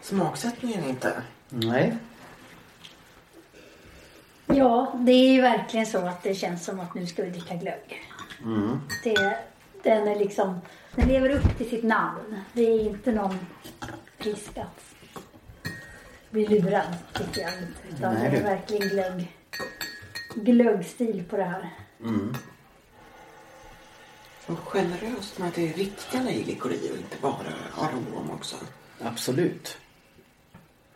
smaksättningen 0.03 0.85
inte. 0.85 1.23
nej. 1.49 1.97
Ja, 4.47 4.93
det 4.99 5.13
är 5.13 5.33
ju 5.33 5.41
verkligen 5.41 5.87
så 5.87 5.99
att 5.99 6.23
det 6.23 6.35
känns 6.35 6.65
som 6.65 6.81
att 6.81 6.95
nu 6.95 7.07
ska 7.07 7.23
vi 7.23 7.31
dricka 7.31 7.55
glögg. 7.55 8.03
Det, 9.05 9.39
den 9.83 10.09
är 10.09 10.17
liksom, 10.17 10.61
den 10.95 11.09
lever 11.09 11.31
upp 11.31 11.59
till 11.59 11.71
sitt 11.71 11.83
namn. 11.83 12.41
Det 12.53 12.63
är 12.63 12.81
inte 12.81 13.13
någon 13.13 13.39
risk 14.19 14.59
att 14.59 14.95
bli 16.31 16.47
lurad 16.47 16.95
tycker 17.13 17.41
jag 17.41 17.53
inte. 17.53 17.97
Utan 17.97 18.15
Nej, 18.15 18.31
det 18.31 18.37
är 18.37 18.43
verkligen 18.43 18.89
glögg, 18.89 19.37
glöggstil 20.35 21.25
på 21.31 21.37
det 21.37 21.45
här. 21.45 21.71
Mm. 22.01 22.35
Och 24.53 24.59
generöst 24.59 25.39
med 25.39 25.49
att 25.49 25.55
det 25.55 25.69
är 25.69 25.73
riktiga 25.73 26.23
nejlikor 26.23 26.73
i 26.73 26.91
och 26.93 26.97
inte 26.97 27.17
bara 27.23 27.53
arom 27.79 28.31
också. 28.31 28.57
Absolut. 29.03 29.79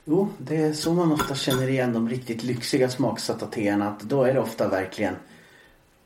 Jo, 0.05 0.29
det 0.39 0.57
är 0.57 0.73
så 0.73 0.93
man 0.93 1.13
ofta 1.13 1.35
känner 1.35 1.69
igen 1.69 1.93
de 1.93 2.09
riktigt 2.09 2.43
lyxiga 2.43 2.91
smaksatta 2.91 3.47
teerna. 3.47 3.89
Att 3.89 4.01
då 4.01 4.23
är 4.25 4.35
det 4.35 4.41
ofta 4.41 4.69
verkligen 4.69 5.17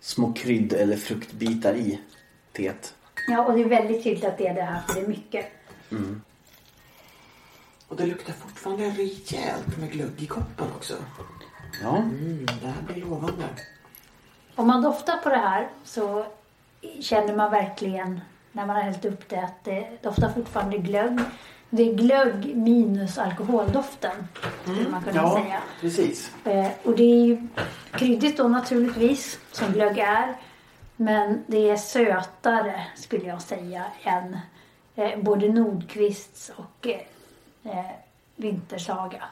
små 0.00 0.32
krydd 0.32 0.72
eller 0.72 0.96
fruktbitar 0.96 1.74
i 1.74 2.00
teet. 2.52 2.94
Ja, 3.28 3.44
och 3.44 3.54
det 3.54 3.60
är 3.60 3.68
väldigt 3.68 4.02
tydligt 4.04 4.24
att 4.24 4.38
det 4.38 4.46
är 4.46 4.54
det 4.54 4.62
här 4.62 4.80
för 4.86 4.94
det 4.94 5.00
är 5.00 5.08
mycket. 5.08 5.46
Och 7.88 7.96
det 7.96 8.06
luktar 8.06 8.32
fortfarande 8.32 8.90
rejält 8.90 9.78
med 9.78 9.92
glögg 9.92 10.22
i 10.22 10.26
koppen 10.26 10.66
också. 10.76 10.94
Ja, 11.82 11.96
Mm, 11.96 12.46
det 12.60 12.66
här 12.66 12.82
blir 12.82 13.04
lovande. 13.04 13.44
Om 14.54 14.66
man 14.66 14.82
doftar 14.82 15.16
på 15.16 15.28
det 15.28 15.36
här 15.36 15.68
så 15.84 16.26
känner 17.00 17.36
man 17.36 17.50
verkligen 17.50 18.20
när 18.52 18.66
man 18.66 18.76
har 18.76 18.82
hällt 18.82 19.04
upp 19.04 19.28
det 19.28 19.40
att 19.40 19.64
det 19.64 19.88
doftar 20.02 20.28
fortfarande 20.28 20.78
glögg. 20.78 21.18
Det 21.70 21.82
är 21.82 21.94
glögg 21.94 22.56
minus 22.56 23.18
alkoholdoften 23.18 24.28
skulle 24.62 24.88
man 24.88 25.02
kunna 25.02 25.16
ja 25.16 25.40
säga. 25.42 25.62
precis. 25.80 26.32
Eh, 26.44 26.68
och 26.82 26.96
det 26.96 27.02
är 27.02 27.26
ju 27.26 27.48
kryddigt 27.92 28.36
då 28.36 28.48
naturligtvis 28.48 29.38
som 29.52 29.72
glögg 29.72 29.98
är. 29.98 30.36
Men 30.96 31.44
det 31.46 31.70
är 31.70 31.76
sötare 31.76 32.86
skulle 32.96 33.24
jag 33.24 33.42
säga 33.42 33.84
än 34.02 34.38
eh, 34.94 35.18
både 35.22 35.48
Nordqvists 35.48 36.52
och 36.56 36.88
eh, 37.62 37.86
Vintersaga. 38.36 39.24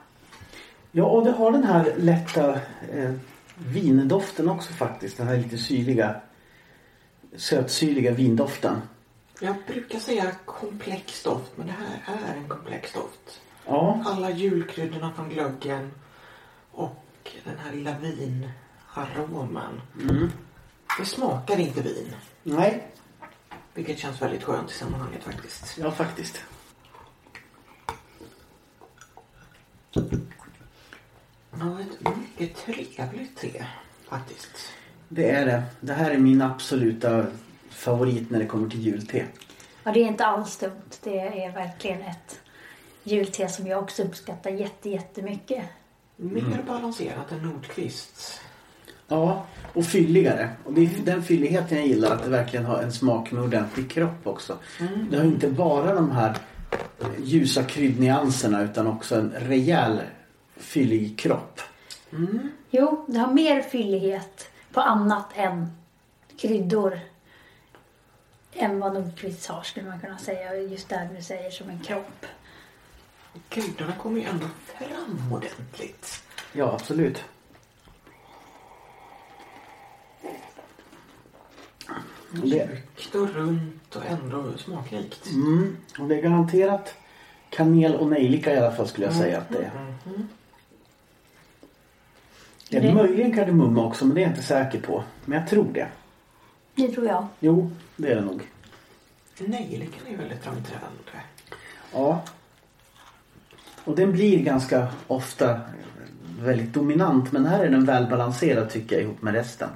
Ja, 0.93 1.05
och 1.05 1.25
det 1.25 1.31
har 1.31 1.53
den 1.53 1.65
här 1.65 1.95
lätta 1.97 2.55
eh, 2.93 3.13
vindoften 3.55 4.49
också 4.49 4.73
faktiskt. 4.73 5.17
Den 5.17 5.29
här 5.29 5.37
lite 5.37 5.59
syrliga, 5.59 6.21
sötsyrliga 7.37 8.13
vindoften. 8.13 8.83
Jag 9.41 9.57
brukar 9.67 9.99
säga 9.99 10.33
komplex 10.45 11.23
doft, 11.23 11.57
men 11.57 11.67
det 11.67 11.73
här 11.73 12.17
är 12.31 12.37
en 12.37 12.49
komplex 12.49 12.93
doft. 12.93 13.41
Ja, 13.67 14.03
Alla 14.07 14.31
julkryddorna 14.31 15.13
från 15.13 15.29
glöggen 15.29 15.93
och 16.71 17.05
den 17.45 17.59
här 17.59 17.73
lilla 17.73 17.99
vinaromen. 17.99 19.81
mm. 20.03 20.31
Det 20.99 21.07
smakar 21.07 21.59
inte 21.59 21.83
vin, 21.83 22.13
nej, 22.43 22.87
vilket 23.75 23.99
känns 23.99 24.23
väldigt 24.23 24.43
skönt 24.45 24.71
i 24.71 24.75
sammanhanget 24.75 25.25
faktiskt. 25.25 25.79
ja 25.79 25.91
faktiskt. 25.91 26.41
Ja, 31.61 31.81
ett 31.81 32.17
mycket 32.17 32.57
trevligt 32.57 33.37
te 33.37 33.67
faktiskt. 34.09 34.57
Det 35.09 35.31
är 35.31 35.47
det. 35.47 35.63
Det 35.81 35.93
här 35.93 36.11
är 36.11 36.19
min 36.19 36.43
absoluta 36.43 37.27
favorit 37.71 38.31
när 38.31 38.39
det 38.39 38.47
kommer 38.47 38.69
till 38.69 38.83
julte. 38.83 39.25
Ja, 39.85 39.93
det 39.93 40.01
är 40.01 40.07
inte 40.07 40.27
alls 40.27 40.57
dumt. 40.57 40.91
Det 41.03 41.19
är 41.19 41.53
verkligen 41.53 42.03
ett 42.03 42.41
julte 43.03 43.49
som 43.49 43.67
jag 43.67 43.83
också 43.83 44.03
uppskattar 44.03 44.51
jätte, 44.51 44.91
jättemycket. 44.91 45.65
Mer 46.17 46.63
balanserat 46.67 47.33
än 47.33 47.43
Nordqvists. 47.43 48.41
Ja, 49.09 49.47
och 49.73 49.85
fylligare. 49.85 50.51
Och 50.65 50.73
det 50.73 50.81
är 50.81 50.91
den 51.05 51.23
fylligheten 51.23 51.79
jag 51.79 51.87
gillar. 51.87 52.15
Att 52.15 52.25
det 52.25 52.31
verkligen 52.31 52.65
har 52.65 52.83
en 52.83 52.93
smak 52.93 53.33
med 53.33 53.43
ordentlig 53.43 53.91
kropp 53.91 54.27
också. 54.27 54.59
Det 55.11 55.17
har 55.17 55.25
inte 55.25 55.49
bara 55.49 55.95
de 55.95 56.11
här 56.11 56.37
ljusa 57.23 57.63
kryddnyanserna 57.63 58.63
utan 58.63 58.87
också 58.87 59.15
en 59.15 59.31
rejäl 59.31 60.01
fyllig 60.57 61.19
kropp. 61.19 61.61
Jo, 62.71 63.05
det 63.09 63.19
har 63.19 63.33
mer 63.33 63.63
fyllighet 63.63 64.51
på 64.77 64.83
annat 64.83 65.27
än 65.35 65.71
kryddor 66.37 67.01
än 68.53 68.81
vad 68.81 68.95
Nordqvist 68.95 69.47
har 69.47 69.63
skulle 69.63 69.89
man 69.89 70.01
kunna 70.01 70.19
säga. 70.19 70.57
Just 70.57 70.89
där 70.89 71.09
du 71.17 71.23
säger 71.23 71.51
som 71.51 71.71
en 71.71 71.81
kropp. 71.81 72.27
Kryddorna 73.49 73.93
kommer 73.93 74.21
ju 74.21 74.27
ändå 74.27 74.47
fram 74.65 75.33
ordentligt. 75.33 76.23
Ja, 76.53 76.73
absolut. 76.73 77.25
Det, 82.31 82.43
Mjukt 82.43 83.15
och 83.15 83.31
runt 83.31 83.97
och 83.97 84.07
ändå 84.07 84.59
smakrikt. 84.59 85.27
mm, 85.27 85.77
och 85.99 86.09
det 86.09 86.19
är 86.19 86.23
garanterat 86.23 86.95
kanel 87.51 87.95
och 87.95 88.07
nejlika 88.07 88.55
i 88.55 88.59
alla 88.59 88.73
fall 88.73 88.89
skulle 88.89 89.07
jag 89.07 89.15
säga 89.15 89.39
att 89.39 89.49
det 89.49 89.59
är. 89.59 89.71
Det 92.69 92.77
är 92.77 92.81
Det- 92.81 92.95
möjligen 92.95 93.35
kardemumma 93.35 93.85
också 93.87 94.05
men 94.07 94.15
det 94.15 94.21
är 94.21 94.23
jag 94.23 94.31
inte 94.33 94.43
säker 94.43 94.81
på. 94.81 95.05
Men 95.25 95.39
jag 95.41 95.49
tror 95.49 95.65
det. 95.73 95.89
Det 96.75 96.89
tror 96.89 97.07
jag. 97.07 97.27
Jo, 97.41 97.71
det 97.97 98.13
är 98.13 98.15
det 98.17 98.21
nog. 98.25 98.43
Nejlikan 99.39 100.07
är 100.09 100.17
väldigt 100.17 100.43
framträdande. 100.45 100.99
Ja. 101.93 102.23
Och 103.85 103.97
den 103.97 104.13
blir 104.13 104.39
ganska 104.43 104.89
ofta 105.07 105.61
väldigt 106.41 106.73
dominant 106.73 107.33
men 107.33 107.47
här 107.47 107.65
är 107.65 107.71
den 107.71 107.85
välbalanserad 107.85 108.71
tycker 108.71 108.97
jag 108.97 109.03
ihop 109.05 109.23
med 109.23 109.35
resten. 109.35 109.69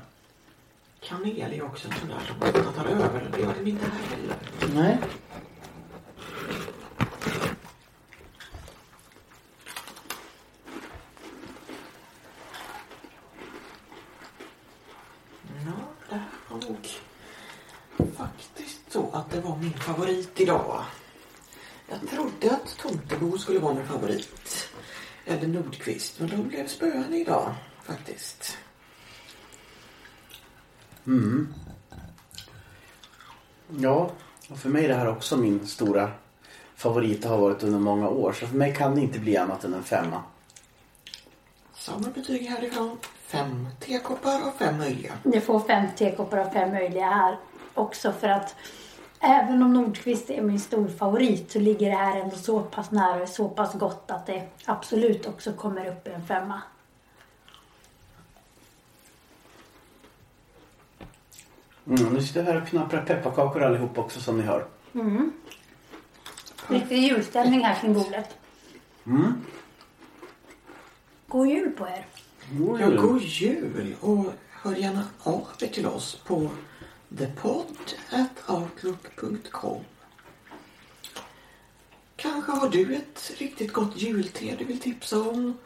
Kanel 1.00 1.40
är 1.42 1.54
ju 1.54 1.62
också 1.62 1.88
en 1.88 1.94
sån 1.94 2.08
där 2.08 2.20
som 2.26 2.60
ofta 2.60 2.72
tar 2.82 2.88
över. 2.90 3.30
Det 3.36 3.40
gör 3.42 3.54
den 3.58 3.66
inte 3.66 3.84
här 3.84 4.16
heller. 4.16 4.36
Nej. 4.74 4.98
Ja, 15.66 15.72
det 16.08 16.14
här 16.14 16.24
var 16.48 16.58
nog 16.68 16.88
faktiskt 18.16 18.92
så 18.92 19.10
att 19.12 19.30
det 19.30 19.40
var 19.40 19.56
min 19.56 19.72
favorit 20.10 20.40
idag. 20.40 20.84
Jag 21.88 22.10
trodde 22.10 22.54
att 22.54 22.78
Tomtebo 22.78 23.38
skulle 23.38 23.58
vara 23.58 23.74
min 23.74 23.86
favorit. 23.86 24.68
Eller 25.24 25.46
Nordqvist. 25.48 26.20
Men 26.20 26.28
de 26.28 26.48
blev 26.48 26.66
spöade 26.66 27.16
idag 27.16 27.54
faktiskt. 27.82 28.58
Mm. 31.06 31.54
Ja, 33.78 34.10
och 34.48 34.58
för 34.58 34.68
mig 34.68 34.84
är 34.84 34.88
det 34.88 34.94
här 34.94 35.08
också 35.08 35.36
min 35.36 35.66
stora 35.66 36.10
favorit. 36.76 37.24
Har 37.24 37.38
varit 37.38 37.62
under 37.62 37.78
många 37.78 38.08
år. 38.08 38.32
Så 38.32 38.46
för 38.46 38.56
mig 38.56 38.74
kan 38.74 38.94
det 38.94 39.00
inte 39.00 39.18
bli 39.18 39.36
annat 39.36 39.64
än 39.64 39.74
en 39.74 39.82
femma. 39.82 40.22
Samma 41.74 42.08
betyg 42.08 42.42
härifrån. 42.42 42.98
Fem 43.26 43.68
tekoppar 43.80 44.42
av 44.42 44.50
fem 44.58 44.78
möjliga. 44.78 45.12
Det 45.22 45.40
får 45.40 45.60
fem 45.60 45.86
tekoppar 45.96 46.38
av 46.38 46.50
fem 46.50 46.70
möjliga 46.70 47.06
här 47.06 47.38
också 47.74 48.12
för 48.12 48.28
att 48.28 48.56
även 49.20 49.62
om 49.62 49.72
Nordqvist 49.74 50.30
är 50.30 50.42
min 50.42 50.60
stor 50.60 50.88
favorit 50.88 51.50
så 51.50 51.58
ligger 51.58 51.90
det 51.90 51.96
här 51.96 52.20
ändå 52.20 52.36
så 52.36 52.60
pass 52.60 52.90
nära 52.90 53.22
och 53.22 53.28
så 53.28 53.48
pass 53.48 53.74
gott 53.74 54.10
att 54.10 54.26
det 54.26 54.48
absolut 54.64 55.26
också 55.26 55.52
kommer 55.52 55.86
upp 55.86 56.06
i 56.06 56.10
en 56.10 56.26
femma. 56.26 56.62
Mm, 61.86 62.14
nu 62.14 62.22
sitter 62.22 62.44
jag 62.44 62.52
här 62.52 62.62
och 62.62 62.68
knapprar 62.68 63.02
pepparkakor 63.02 63.62
allihop 63.62 63.98
också 63.98 64.20
som 64.20 64.36
ni 64.36 64.42
hör. 64.42 64.66
Riktig 66.68 66.98
julstämning 66.98 67.60
här 67.64 67.80
kring 67.80 67.94
bordet. 67.94 68.36
Mm. 69.06 69.44
God 71.28 71.48
jul 71.48 71.70
på 71.70 71.86
er! 71.86 72.06
God 72.50 72.80
Ja, 72.80 72.88
jul. 72.90 73.00
god 73.00 73.22
jul 73.22 73.94
och 74.00 74.24
hör 74.50 74.74
gärna 74.74 75.04
av 75.22 75.48
er 75.60 75.66
till 75.66 75.86
oss 75.86 76.20
på 76.26 76.48
thepodd.outlook.com 77.18 79.80
Kanske 82.16 82.52
har 82.52 82.68
du 82.68 82.94
ett 82.94 83.32
riktigt 83.38 83.72
gott 83.72 83.96
julte 83.96 84.56
du 84.58 84.64
vill 84.64 84.80
tipsa 84.80 85.20
om. 85.20 85.58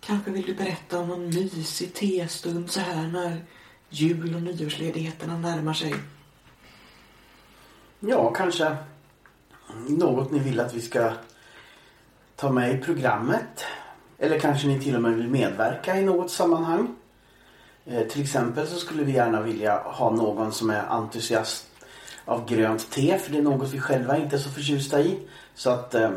Kanske 0.00 0.30
vill 0.30 0.46
du 0.46 0.54
berätta 0.54 0.98
om 0.98 1.08
någon 1.08 1.24
mysig 1.24 1.94
testund 1.94 2.70
så 2.70 2.80
här 2.80 3.06
när 3.06 3.44
jul 3.88 4.34
och 4.34 4.42
nyårsledigheterna 4.42 5.38
närmar 5.38 5.74
sig. 5.74 5.94
Ja, 8.00 8.32
kanske 8.32 8.76
något 9.88 10.30
ni 10.30 10.38
vill 10.38 10.60
att 10.60 10.74
vi 10.74 10.80
ska 10.80 11.12
ta 12.36 12.52
med 12.52 12.74
i 12.74 12.78
programmet. 12.78 13.64
Eller 14.18 14.38
kanske 14.38 14.66
ni 14.66 14.80
till 14.80 14.96
och 14.96 15.02
med 15.02 15.16
vill 15.16 15.28
medverka 15.28 15.96
i 15.96 16.04
något 16.04 16.30
sammanhang. 16.30 16.96
Eh, 17.86 18.06
till 18.06 18.22
exempel 18.22 18.66
så 18.66 18.76
skulle 18.76 19.04
vi 19.04 19.12
gärna 19.12 19.42
vilja 19.42 19.78
ha 19.78 20.10
någon 20.10 20.52
som 20.52 20.70
är 20.70 20.86
entusiast 20.86 21.66
av 22.24 22.48
grönt 22.48 22.90
te. 22.90 23.18
För 23.18 23.32
det 23.32 23.38
är 23.38 23.42
något 23.42 23.72
vi 23.72 23.80
själva 23.80 24.18
inte 24.18 24.36
är 24.36 24.40
så 24.40 24.50
förtjusta 24.50 25.00
i. 25.00 25.18
Så 25.54 25.70
att 25.70 25.94
eh, 25.94 26.10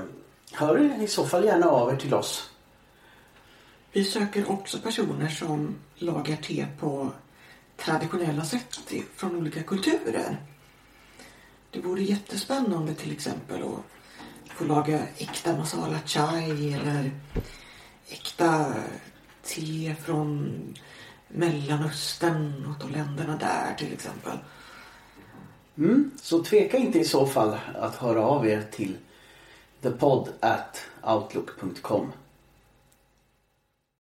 hör 0.52 1.04
i 1.04 1.08
så 1.08 1.26
fall 1.26 1.46
gärna 1.46 1.66
av 1.66 1.94
er 1.94 1.98
till 1.98 2.14
oss. 2.14 2.50
Vi 3.92 4.04
söker 4.04 4.52
också 4.52 4.80
personer 4.80 5.30
som 5.30 5.76
lagar 5.96 6.36
te 6.36 6.68
på 6.80 7.12
traditionella 7.78 8.46
sätt 8.46 8.80
från 9.16 9.36
olika 9.36 9.64
kulturer. 9.64 10.38
Det 11.72 11.80
vore 11.80 12.02
jättespännande 12.04 12.94
till 12.94 13.12
exempel 13.12 13.64
att 13.64 14.54
få 14.54 14.66
laga 14.66 15.00
äkta 15.18 15.58
masala 15.58 16.00
chai 16.06 16.74
eller 16.74 17.12
äkta 18.10 18.74
te 19.44 19.96
från 20.06 20.54
Mellanöstern 21.38 22.66
och 22.66 22.88
de 22.88 22.94
länderna 22.94 23.38
där 23.38 23.76
till 23.78 23.94
exempel. 23.94 24.38
Mm. 25.78 26.12
Så 26.22 26.44
tveka 26.44 26.78
inte 26.78 27.00
i 27.00 27.06
så 27.06 27.26
fall 27.26 27.58
att 27.76 27.96
höra 27.96 28.22
av 28.22 28.48
er 28.48 28.64
till 28.72 28.98
thepod 29.82 30.30
at 30.40 30.82
outlook.com 31.04 32.12